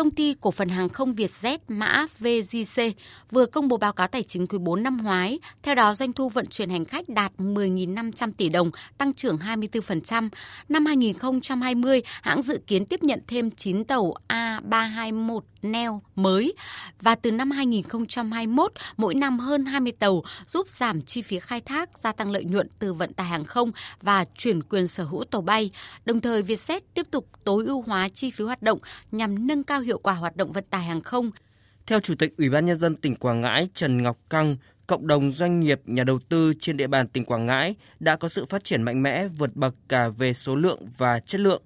[0.00, 2.82] công ty cổ phần hàng không Vietjet mã VGC
[3.30, 5.38] vừa công bố báo cáo tài chính quý 4 năm ngoái.
[5.62, 10.28] Theo đó, doanh thu vận chuyển hành khách đạt 10.500 tỷ đồng, tăng trưởng 24%.
[10.68, 16.54] Năm 2020, hãng dự kiến tiếp nhận thêm 9 tàu A321 neo mới
[17.00, 21.98] và từ năm 2021, mỗi năm hơn 20 tàu giúp giảm chi phí khai thác,
[21.98, 23.72] gia tăng lợi nhuận từ vận tải hàng không
[24.02, 25.70] và chuyển quyền sở hữu tàu bay.
[26.04, 28.78] Đồng thời, Vietjet tiếp tục tối ưu hóa chi phí hoạt động
[29.12, 31.30] nhằm nâng cao hiệu hiệu quả hoạt động vận tải hàng không.
[31.86, 35.30] Theo Chủ tịch Ủy ban Nhân dân tỉnh Quảng Ngãi Trần Ngọc Căng, cộng đồng
[35.30, 38.64] doanh nghiệp, nhà đầu tư trên địa bàn tỉnh Quảng Ngãi đã có sự phát
[38.64, 41.62] triển mạnh mẽ vượt bậc cả về số lượng và chất lượng.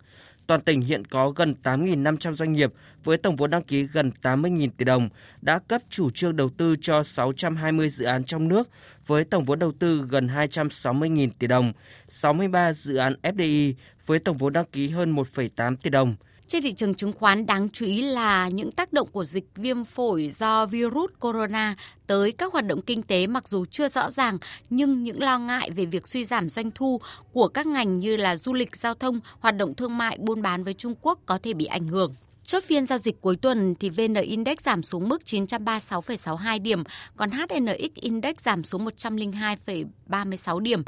[0.46, 2.72] Toàn tỉnh hiện có gần 8.500 doanh nghiệp
[3.04, 5.08] với tổng vốn đăng ký gần 80.000 tỷ đồng,
[5.40, 8.68] đã cấp chủ trương đầu tư cho 620 dự án trong nước
[9.06, 11.72] với tổng vốn đầu tư gần 260.000 tỷ đồng,
[12.08, 13.74] 63 dự án FDI
[14.06, 16.16] với tổng vốn đăng ký hơn 1,8 tỷ đồng.
[16.54, 19.84] Trên thị trường chứng khoán đáng chú ý là những tác động của dịch viêm
[19.84, 21.76] phổi do virus corona
[22.06, 24.38] tới các hoạt động kinh tế mặc dù chưa rõ ràng
[24.70, 27.00] nhưng những lo ngại về việc suy giảm doanh thu
[27.32, 30.64] của các ngành như là du lịch, giao thông, hoạt động thương mại, buôn bán
[30.64, 32.12] với Trung Quốc có thể bị ảnh hưởng.
[32.44, 36.82] Chốt phiên giao dịch cuối tuần thì VN Index giảm xuống mức 936,62 điểm,
[37.16, 40.82] còn HNX Index giảm xuống 102,36 điểm.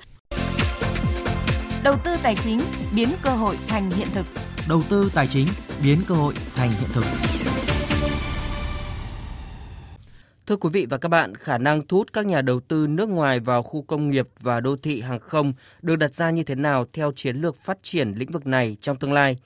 [1.84, 2.60] Đầu tư tài chính
[2.96, 4.26] biến cơ hội thành hiện thực
[4.68, 5.46] đầu tư tài chính
[5.82, 7.04] biến cơ hội thành hiện thực.
[10.46, 13.08] Thưa quý vị và các bạn, khả năng thu hút các nhà đầu tư nước
[13.08, 15.52] ngoài vào khu công nghiệp và đô thị hàng không
[15.82, 18.96] được đặt ra như thế nào theo chiến lược phát triển lĩnh vực này trong
[18.96, 19.36] tương lai,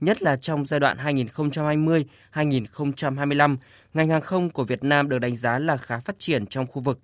[0.00, 3.56] nhất là trong giai đoạn 2020-2025,
[3.94, 6.82] ngành hàng không của Việt Nam được đánh giá là khá phát triển trong khu
[6.82, 7.00] vực.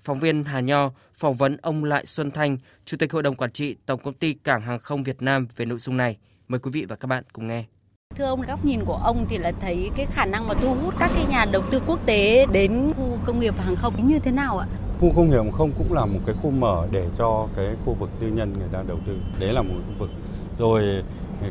[0.00, 3.52] Phóng viên Hà Nho phỏng vấn ông Lại Xuân Thanh, Chủ tịch Hội đồng Quản
[3.52, 6.16] trị Tổng Công ty Cảng Hàng không Việt Nam về nội dung này.
[6.48, 7.64] Mời quý vị và các bạn cùng nghe.
[8.16, 10.94] Thưa ông, góc nhìn của ông thì là thấy cái khả năng mà thu hút
[10.98, 14.30] các cái nhà đầu tư quốc tế đến khu công nghiệp hàng không như thế
[14.30, 14.66] nào ạ?
[15.00, 17.94] Khu công nghiệp hàng không cũng là một cái khu mở để cho cái khu
[17.94, 19.16] vực tư nhân người ta đầu tư.
[19.40, 20.10] Đấy là một khu vực.
[20.58, 21.02] Rồi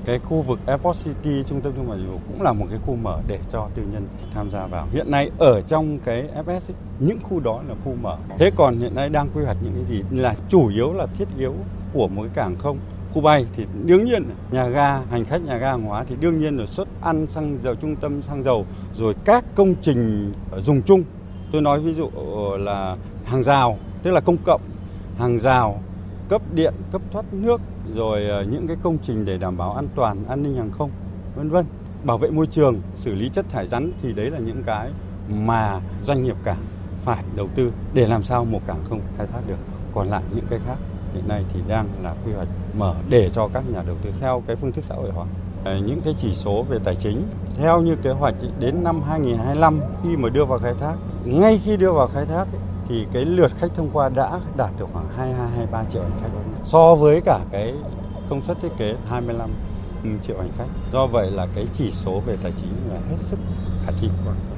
[0.05, 2.79] cái khu vực Airport City trung tâm thương mại dịch vụ cũng là một cái
[2.85, 4.87] khu mở để cho tư nhân tham gia vào.
[4.91, 8.17] Hiện nay ở trong cái FS ấy, những khu đó là khu mở.
[8.39, 11.27] Thế còn hiện nay đang quy hoạch những cái gì là chủ yếu là thiết
[11.37, 11.53] yếu
[11.93, 12.79] của một cái cảng không
[13.13, 16.39] khu bay thì đương nhiên nhà ga, hành khách nhà ga hàng hóa thì đương
[16.39, 20.81] nhiên là xuất ăn, xăng dầu, trung tâm xăng dầu, rồi các công trình dùng
[20.81, 21.03] chung.
[21.51, 24.61] Tôi nói ví dụ ờ, là hàng rào, tức là công cộng,
[25.17, 25.81] hàng rào,
[26.29, 27.61] cấp điện, cấp thoát nước,
[27.95, 30.91] rồi ờ, những cái công trình để đảm bảo an toàn, an ninh hàng không,
[31.35, 31.65] vân vân.
[32.03, 34.89] Bảo vệ môi trường, xử lý chất thải rắn thì đấy là những cái
[35.29, 36.65] mà doanh nghiệp cảng
[37.05, 39.57] phải đầu tư để làm sao một cảng không khai thác được.
[39.93, 40.77] Còn lại những cái khác
[41.13, 44.43] hiện nay thì đang là quy hoạch mở để cho các nhà đầu tư theo
[44.47, 45.25] cái phương thức xã hội hóa.
[45.63, 49.81] Ờ, những cái chỉ số về tài chính, theo như kế hoạch đến năm 2025
[50.03, 50.95] khi mà đưa vào khai thác,
[51.25, 52.45] ngay khi đưa vào khai thác
[52.87, 56.29] thì cái lượt khách thông qua đã đạt được khoảng 22 23 triệu hành khách.
[56.63, 57.73] So với cả cái
[58.29, 59.49] công suất thiết kế 25
[60.23, 60.67] triệu hành khách.
[60.93, 63.39] Do vậy là cái chỉ số về tài chính là hết sức
[63.85, 64.07] khả thi.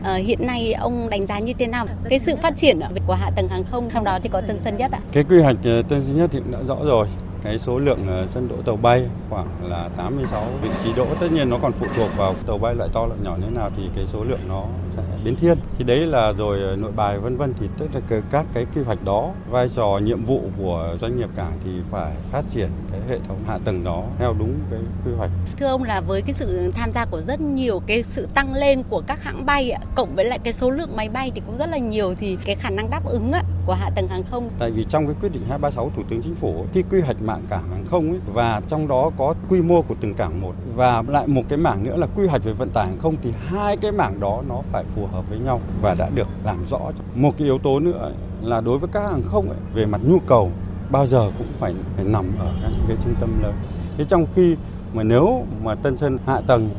[0.03, 3.31] À, hiện nay ông đánh giá như thế nào cái sự phát triển của hạ
[3.35, 4.99] tầng hàng không trong đó thì có Tân Sơn Nhất ạ?
[5.11, 7.07] Cái quy hoạch ờ, Tân Sơn Nhất thì cũng đã rõ rồi
[7.45, 11.07] cái số lượng ờ, sân đỗ tàu bay khoảng là 86 vị trí đỗ.
[11.19, 13.55] Tất nhiên nó còn phụ thuộc vào tàu bay loại to loại nhỏ như thế
[13.55, 15.57] nào thì cái số lượng nó sẽ biến thiên.
[15.77, 17.53] Thì đấy là rồi ờ, nội bài vân vân.
[17.59, 21.29] Thì tất cả các cái quy hoạch đó vai trò nhiệm vụ của doanh nghiệp
[21.35, 25.11] cảng thì phải phát triển cái hệ thống hạ tầng đó theo đúng cái quy
[25.17, 25.31] hoạch.
[25.57, 28.83] Thưa ông là với cái sự tham gia của rất nhiều cái sự tăng lên
[28.89, 31.69] của các hãng bay cộng với lại cái số lượng máy bay thì cũng rất
[31.69, 33.31] là nhiều thì cái khả năng đáp ứng
[33.65, 34.49] của hạ tầng hàng không?
[34.59, 37.34] Tại vì trong cái quyết định 236 thủ tướng chính phủ khi quy hoạch mạng
[37.49, 40.53] cảng hàng không ấy, và trong đó có quy mô của từng cảng một.
[40.75, 43.33] Và lại một cái mảng nữa là quy hoạch về vận tải hàng không thì
[43.45, 46.79] hai cái mảng đó nó phải phù hợp với nhau và đã được làm rõ.
[47.15, 48.11] Một cái yếu tố nữa
[48.41, 50.51] là đối với các hàng không ấy, về mặt nhu cầu
[50.91, 53.53] bao giờ cũng phải phải nằm ở các cái trung tâm lớn.
[53.97, 54.55] Thế trong khi
[54.93, 56.69] mà nếu mà Tân Sơn hạ tầng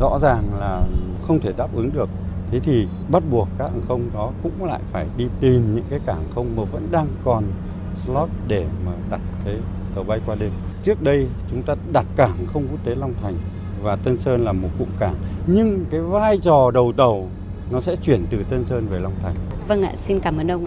[0.00, 0.82] rõ ràng là
[1.22, 2.08] không thể đáp ứng được
[2.50, 6.00] thế thì bắt buộc các hàng không đó cũng lại phải đi tìm những cái
[6.06, 7.44] cảng không mà vẫn đang còn
[7.94, 9.54] slot để mà đặt cái
[9.96, 10.50] tàu bay qua đêm.
[10.82, 13.34] Trước đây chúng ta đặt cảng không quốc tế Long Thành
[13.82, 15.14] và Tân Sơn là một cụm cảng,
[15.46, 17.28] nhưng cái vai trò đầu tàu
[17.70, 19.34] nó sẽ chuyển từ Tân Sơn về Long Thành.
[19.68, 20.66] Vâng ạ, xin cảm ơn ông.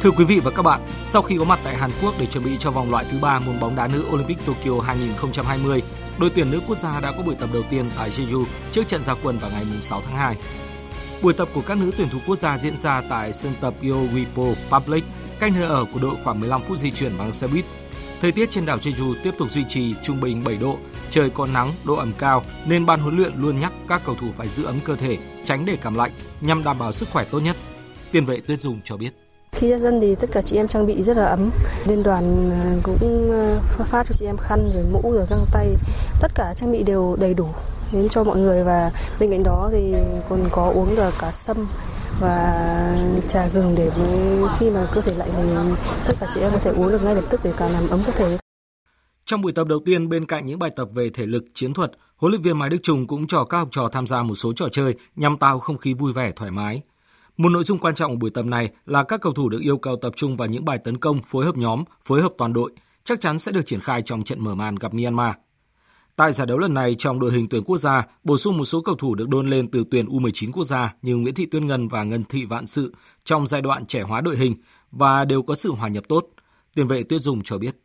[0.00, 2.44] Thưa quý vị và các bạn, sau khi có mặt tại Hàn Quốc để chuẩn
[2.44, 5.82] bị cho vòng loại thứ ba môn bóng đá nữ Olympic Tokyo 2020,
[6.20, 9.04] đội tuyển nữ quốc gia đã có buổi tập đầu tiên tại Jeju trước trận
[9.04, 10.36] gia quân vào ngày 6 tháng 2.
[11.22, 14.54] Buổi tập của các nữ tuyển thủ quốc gia diễn ra tại sân tập Yowipo
[14.70, 15.04] Public,
[15.40, 17.64] cách nơi ở của đội khoảng 15 phút di chuyển bằng xe buýt.
[18.20, 20.78] Thời tiết trên đảo Jeju tiếp tục duy trì trung bình 7 độ,
[21.10, 24.26] trời có nắng, độ ẩm cao nên ban huấn luyện luôn nhắc các cầu thủ
[24.36, 26.10] phải giữ ấm cơ thể, tránh để cảm lạnh
[26.40, 27.56] nhằm đảm bảo sức khỏe tốt nhất.
[28.12, 29.10] Tiền vệ Tuyết Dung cho biết.
[29.52, 31.50] Khi ra dân thì tất cả chị em trang bị rất là ấm.
[31.86, 35.76] Liên đoàn ờ, cũng ờ, phát cho chị em khăn rồi mũ rồi găng tay,
[36.20, 37.48] tất cả trang bị đều đầy đủ
[37.92, 39.94] đến cho mọi người và bên cạnh đó thì
[40.28, 41.56] còn có uống được cả sâm
[42.20, 42.94] và
[43.28, 43.90] trà gừng để
[44.58, 45.42] khi mà cơ thể lạnh thì
[46.06, 48.00] tất cả chị em có thể uống được ngay lập tức để cả làm ấm
[48.06, 48.38] cơ thể.
[49.24, 51.92] Trong buổi tập đầu tiên, bên cạnh những bài tập về thể lực, chiến thuật,
[52.16, 54.52] huấn luyện viên Mai Đức Trùng cũng cho các học trò tham gia một số
[54.52, 56.82] trò chơi nhằm tạo không khí vui vẻ, thoải mái.
[57.36, 59.78] Một nội dung quan trọng của buổi tập này là các cầu thủ được yêu
[59.78, 62.72] cầu tập trung vào những bài tấn công, phối hợp nhóm, phối hợp toàn đội,
[63.04, 65.34] chắc chắn sẽ được triển khai trong trận mở màn gặp Myanmar.
[66.18, 68.80] Tại giải đấu lần này, trong đội hình tuyển quốc gia, bổ sung một số
[68.80, 71.88] cầu thủ được đôn lên từ tuyển U19 quốc gia như Nguyễn Thị Tuyên Ngân
[71.88, 72.92] và Ngân Thị Vạn Sự
[73.24, 74.54] trong giai đoạn trẻ hóa đội hình
[74.90, 76.26] và đều có sự hòa nhập tốt.
[76.74, 77.76] Tiền vệ Tuyết Dung cho biết.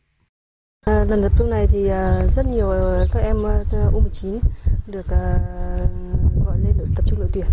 [0.86, 3.63] À, lần tập trung này thì à, rất nhiều à, các em à,
[3.93, 4.39] U19
[4.88, 5.05] được
[6.45, 7.47] gọi lên tập trung đội tuyển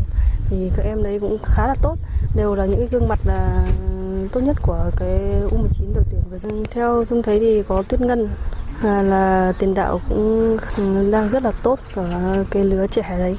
[0.48, 1.96] thì các em đấy cũng khá là tốt
[2.36, 3.66] đều là những cái gương mặt là
[4.32, 5.18] tốt nhất của cái
[5.50, 6.38] U19 đội tuyển và
[6.70, 8.28] theo dung thấy thì có Tuyết Ngân
[8.82, 10.56] À, là tiền đạo cũng
[11.12, 13.36] đang rất là tốt ở cái lứa trẻ đấy.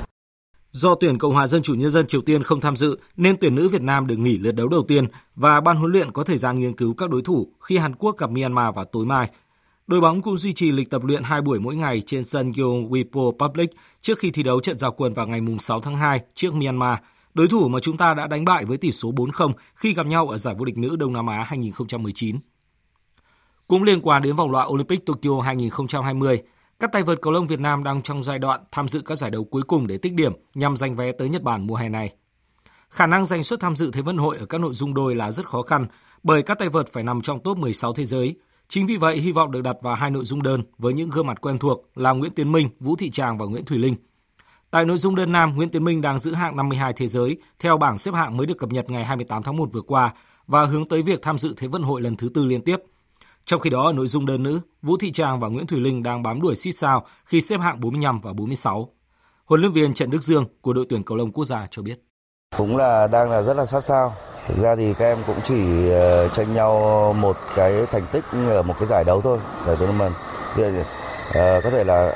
[0.72, 3.56] Do tuyển Cộng hòa Dân chủ Nhân dân Triều Tiên không tham dự nên tuyển
[3.56, 6.38] nữ Việt Nam được nghỉ lượt đấu đầu tiên và ban huấn luyện có thời
[6.38, 9.30] gian nghiên cứu các đối thủ khi Hàn Quốc gặp Myanmar vào tối mai.
[9.88, 12.89] Đội bóng cũng duy trì lịch tập luyện 2 buổi mỗi ngày trên sân Gyeong
[12.89, 13.70] Wipo Public
[14.02, 17.00] trước khi thi đấu trận giao quân vào ngày 6 tháng 2 trước Myanmar,
[17.34, 20.28] đối thủ mà chúng ta đã đánh bại với tỷ số 4-0 khi gặp nhau
[20.30, 22.38] ở giải vô địch nữ Đông Nam Á 2019.
[23.72, 26.42] Cũng liên quan đến vòng loại Olympic Tokyo 2020,
[26.80, 29.32] các tay vợt cầu lông Việt Nam đang trong giai đoạn tham dự các giải
[29.32, 32.14] đấu cuối cùng để tích điểm nhằm giành vé tới Nhật Bản mùa hè này.
[32.90, 35.32] Khả năng giành suất tham dự Thế vận hội ở các nội dung đôi là
[35.32, 35.86] rất khó khăn
[36.24, 38.36] bởi các tay vợt phải nằm trong top 16 thế giới.
[38.68, 41.28] Chính vì vậy, hy vọng được đặt vào hai nội dung đơn với những gương
[41.28, 43.96] mặt quen thuộc là Nguyễn Tiến Minh, Vũ Thị Tràng và Nguyễn Thùy Linh.
[44.72, 47.78] Tại nội dung đơn nam, Nguyễn Tiến Minh đang giữ hạng 52 thế giới theo
[47.78, 50.14] bảng xếp hạng mới được cập nhật ngày 28 tháng 1 vừa qua
[50.48, 52.78] và hướng tới việc tham dự Thế vận hội lần thứ tư liên tiếp–
[53.46, 56.04] trong khi đó, ở nội dung đơn nữ, Vũ Thị Trang và Nguyễn Thùy Linh
[56.04, 58.89] đang bám đuổi xít sao khi xếp hạng 45 và 46.
[59.46, 62.00] Huấn luyện viên Trần Đức Dương của đội tuyển cầu lông quốc gia cho biết.
[62.58, 64.14] Cũng là đang là rất là sát sao.
[64.48, 68.64] Thực ra thì các em cũng chỉ ờ, tranh nhau một cái thành tích ở
[68.64, 70.14] một cái giải đấu thôi, giải tournament.
[70.60, 72.16] Uh, có thể là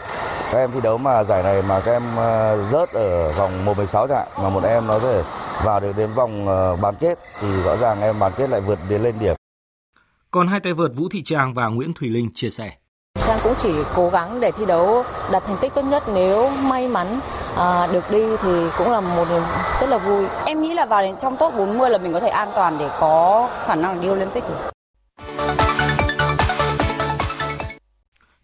[0.51, 4.07] các em thi đấu mà giải này mà các em ờ, rớt ở vòng 1-16
[4.07, 5.23] chẳng mà một em nó có thể
[5.63, 6.45] vào được đến vòng
[6.82, 9.36] bán kết thì rõ ràng em bán kết lại vượt đến lên điểm
[10.36, 12.71] còn hai tay vợt Vũ Thị Trang và Nguyễn Thùy Linh chia sẻ.
[13.27, 16.88] Trang cũng chỉ cố gắng để thi đấu đạt thành tích tốt nhất nếu may
[16.88, 17.19] mắn
[17.55, 19.41] à, được đi thì cũng là một niềm
[19.81, 20.25] rất là vui.
[20.45, 22.89] Em nghĩ là vào đến trong top 40 là mình có thể an toàn để
[22.99, 24.57] có khả năng đi Olympic rồi.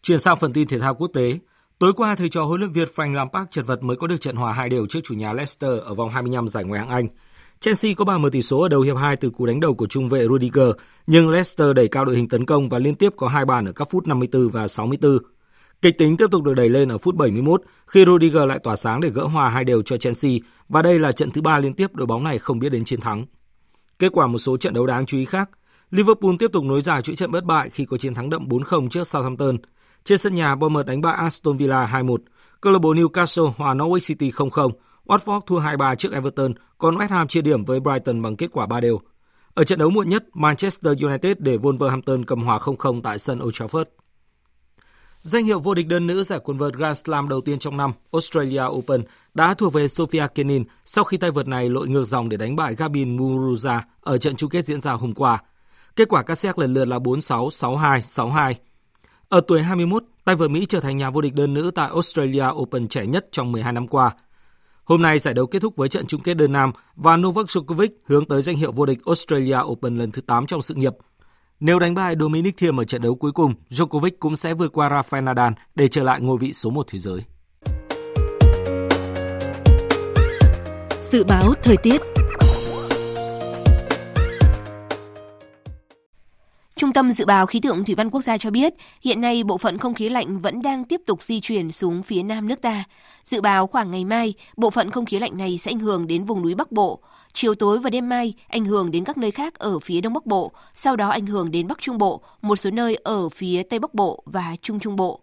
[0.02, 1.40] Chuyển sang phần tin thể thao quốc tế,
[1.80, 4.36] Tối qua, thầy trò huấn luyện viên Frank Lampard chật vật mới có được trận
[4.36, 7.08] hòa hai đều trước chủ nhà Leicester ở vòng 25 giải Ngoại hạng Anh.
[7.62, 9.88] Chelsea có 3 mở tỷ số ở đầu hiệp 2 từ cú đánh đầu của
[9.88, 10.70] trung vệ Rudiger,
[11.08, 13.72] nhưng Leicester đẩy cao đội hình tấn công và liên tiếp có hai bàn ở
[13.72, 15.18] các phút 54 và 64.
[15.82, 19.02] Kịch tính tiếp tục được đẩy lên ở phút 71 khi Rudiger lại tỏa sáng
[19.02, 20.32] để gỡ hòa hai đều cho Chelsea
[20.70, 23.02] và đây là trận thứ ba liên tiếp đội bóng này không biết đến chiến
[23.02, 23.26] thắng.
[24.00, 25.50] Kết quả một số trận đấu đáng chú ý khác,
[25.92, 28.88] Liverpool tiếp tục nối dài chuỗi trận bất bại khi có chiến thắng đậm 4-0
[28.88, 29.58] trước Southampton.
[30.04, 32.18] Trên sân nhà, Bournemouth đánh bại Aston Villa 2-1,
[32.62, 34.72] câu lạc bộ Newcastle hòa Norwich City 0-0
[35.12, 38.66] Watford thua 2-3 trước Everton, còn West Ham chia điểm với Brighton bằng kết quả
[38.66, 39.00] 3 đều.
[39.54, 43.62] Ở trận đấu muộn nhất, Manchester United để Wolverhampton cầm hòa 0-0 tại sân Old
[43.62, 43.86] Trafford.
[45.22, 47.92] Danh hiệu vô địch đơn nữ giải quần vợt Grand Slam đầu tiên trong năm,
[48.12, 49.04] Australia Open,
[49.34, 52.56] đã thuộc về Sofia Kenin sau khi tay vợt này lội ngược dòng để đánh
[52.56, 55.40] bại Gabin Muguruza ở trận chung kết diễn ra hôm qua.
[55.96, 58.54] Kết quả các xét lần lượt là 4-6, 6-2, 6-2.
[59.30, 62.46] Ở tuổi 21, tay vợt Mỹ trở thành nhà vô địch đơn nữ tại Australia
[62.52, 64.12] Open trẻ nhất trong 12 năm qua–
[64.84, 67.90] Hôm nay giải đấu kết thúc với trận chung kết đơn nam và Novak Djokovic
[68.06, 70.94] hướng tới danh hiệu vô địch Australia Open lần thứ 8 trong sự nghiệp.
[71.60, 74.90] Nếu đánh bại Dominic Thiem ở trận đấu cuối cùng, Djokovic cũng sẽ vượt qua
[74.90, 77.20] Rafael Nadal để trở lại ngôi vị số 1 thế giới.
[81.04, 82.02] Dự báo thời tiết
[86.82, 89.58] Trung tâm Dự báo Khí tượng Thủy văn Quốc gia cho biết, hiện nay bộ
[89.58, 92.84] phận không khí lạnh vẫn đang tiếp tục di chuyển xuống phía nam nước ta.
[93.24, 96.26] Dự báo khoảng ngày mai, bộ phận không khí lạnh này sẽ ảnh hưởng đến
[96.26, 97.00] vùng núi Bắc Bộ.
[97.34, 100.26] Chiều tối và đêm mai, ảnh hưởng đến các nơi khác ở phía Đông Bắc
[100.26, 103.80] Bộ, sau đó ảnh hưởng đến Bắc Trung Bộ, một số nơi ở phía Tây
[103.80, 105.22] Bắc Bộ và Trung Trung Bộ.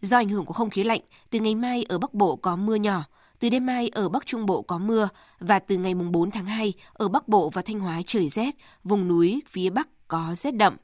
[0.00, 1.00] Do ảnh hưởng của không khí lạnh,
[1.30, 3.04] từ ngày mai ở Bắc Bộ có mưa nhỏ,
[3.40, 5.08] từ đêm mai ở Bắc Trung Bộ có mưa
[5.40, 9.08] và từ ngày 4 tháng 2 ở Bắc Bộ và Thanh Hóa trời rét, vùng
[9.08, 10.76] núi phía Bắc có rét đậm.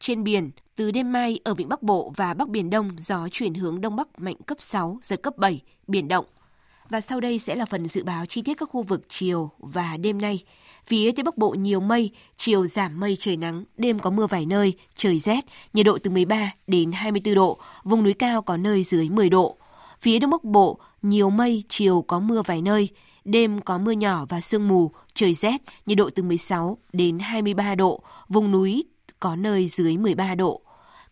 [0.00, 3.54] Trên biển, từ đêm mai ở vịnh Bắc Bộ và Bắc Biển Đông gió chuyển
[3.54, 6.24] hướng Đông Bắc mạnh cấp 6, giật cấp 7, biển động.
[6.88, 9.96] Và sau đây sẽ là phần dự báo chi tiết các khu vực chiều và
[9.96, 10.42] đêm nay.
[10.86, 14.46] Phía Tây Bắc Bộ nhiều mây, chiều giảm mây trời nắng, đêm có mưa vài
[14.46, 18.84] nơi, trời rét, nhiệt độ từ 13 đến 24 độ, vùng núi cao có nơi
[18.84, 19.56] dưới 10 độ.
[20.00, 22.88] Phía Đông Bắc Bộ nhiều mây, chiều có mưa vài nơi,
[23.24, 27.74] đêm có mưa nhỏ và sương mù, trời rét, nhiệt độ từ 16 đến 23
[27.74, 28.84] độ, vùng núi
[29.20, 30.60] có nơi dưới 13 độ.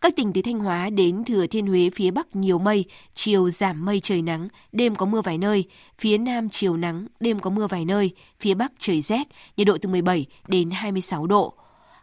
[0.01, 3.85] Các tỉnh từ Thanh Hóa đến Thừa Thiên Huế phía Bắc nhiều mây, chiều giảm
[3.85, 5.65] mây trời nắng, đêm có mưa vài nơi,
[5.99, 9.77] phía Nam chiều nắng, đêm có mưa vài nơi, phía Bắc trời rét, nhiệt độ
[9.81, 11.53] từ 17 đến 26 độ.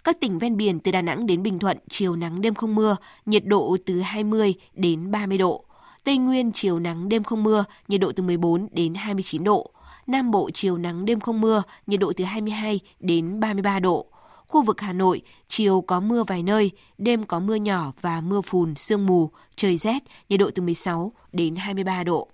[0.05, 2.97] Các tỉnh ven biển từ Đà Nẵng đến Bình Thuận chiều nắng đêm không mưa,
[3.27, 5.65] nhiệt độ từ 20 đến 30 độ.
[6.05, 9.71] Tây Nguyên chiều nắng đêm không mưa, nhiệt độ từ 14 đến 29 độ.
[10.07, 14.07] Nam Bộ chiều nắng đêm không mưa, nhiệt độ từ 22 đến 33 độ.
[14.49, 18.41] Khu vực Hà Nội, chiều có mưa vài nơi, đêm có mưa nhỏ và mưa
[18.41, 22.29] phùn, sương mù, trời rét, nhiệt độ từ 16 đến 23 độ.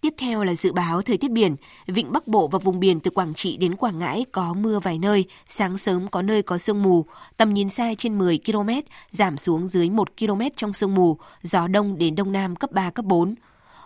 [0.00, 1.56] Tiếp theo là dự báo thời tiết biển.
[1.86, 4.98] Vịnh Bắc Bộ và vùng biển từ Quảng Trị đến Quảng Ngãi có mưa vài
[4.98, 7.04] nơi, sáng sớm có nơi có sương mù,
[7.36, 8.70] tầm nhìn xa trên 10 km,
[9.10, 12.90] giảm xuống dưới 1 km trong sương mù, gió đông đến đông nam cấp 3,
[12.90, 13.34] cấp 4.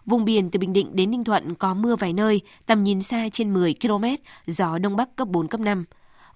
[0.07, 3.29] Vùng biển từ Bình Định đến Ninh Thuận có mưa vài nơi, tầm nhìn xa
[3.33, 4.05] trên 10 km,
[4.47, 5.85] gió đông bắc cấp 4, cấp 5.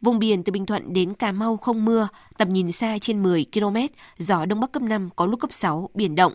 [0.06, 3.46] Vùng biển từ Bình Thuận đến Cà Mau không mưa, tầm nhìn xa trên 10
[3.52, 3.76] km,
[4.18, 6.32] gió đông bắc cấp 5 có lúc cấp 6, biển động.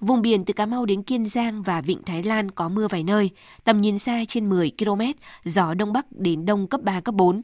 [0.00, 3.02] Vùng biển từ Cà Mau đến Kiên Giang và Vịnh Thái Lan có mưa vài
[3.04, 3.30] nơi,
[3.64, 5.02] tầm nhìn xa trên 10 km,
[5.44, 7.42] gió đông bắc đến đông cấp 3, cấp 4.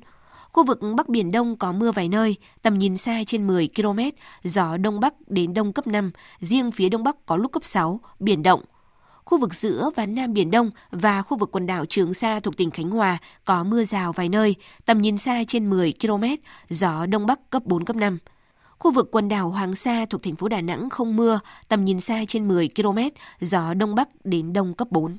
[0.53, 3.99] Khu vực Bắc Biển Đông có mưa vài nơi, tầm nhìn xa trên 10 km,
[4.45, 6.11] gió đông bắc đến đông cấp 5,
[6.41, 8.61] riêng phía đông bắc có lúc cấp 6, biển động.
[9.25, 12.57] Khu vực giữa và Nam Biển Đông và khu vực quần đảo Trường Sa thuộc
[12.57, 14.55] tỉnh Khánh Hòa có mưa rào vài nơi,
[14.85, 16.25] tầm nhìn xa trên 10 km,
[16.69, 18.19] gió Đông Bắc cấp 4, cấp 5.
[18.79, 22.01] Khu vực quần đảo Hoàng Sa thuộc thành phố Đà Nẵng không mưa, tầm nhìn
[22.01, 22.99] xa trên 10 km,
[23.41, 25.17] gió Đông Bắc đến Đông cấp 4.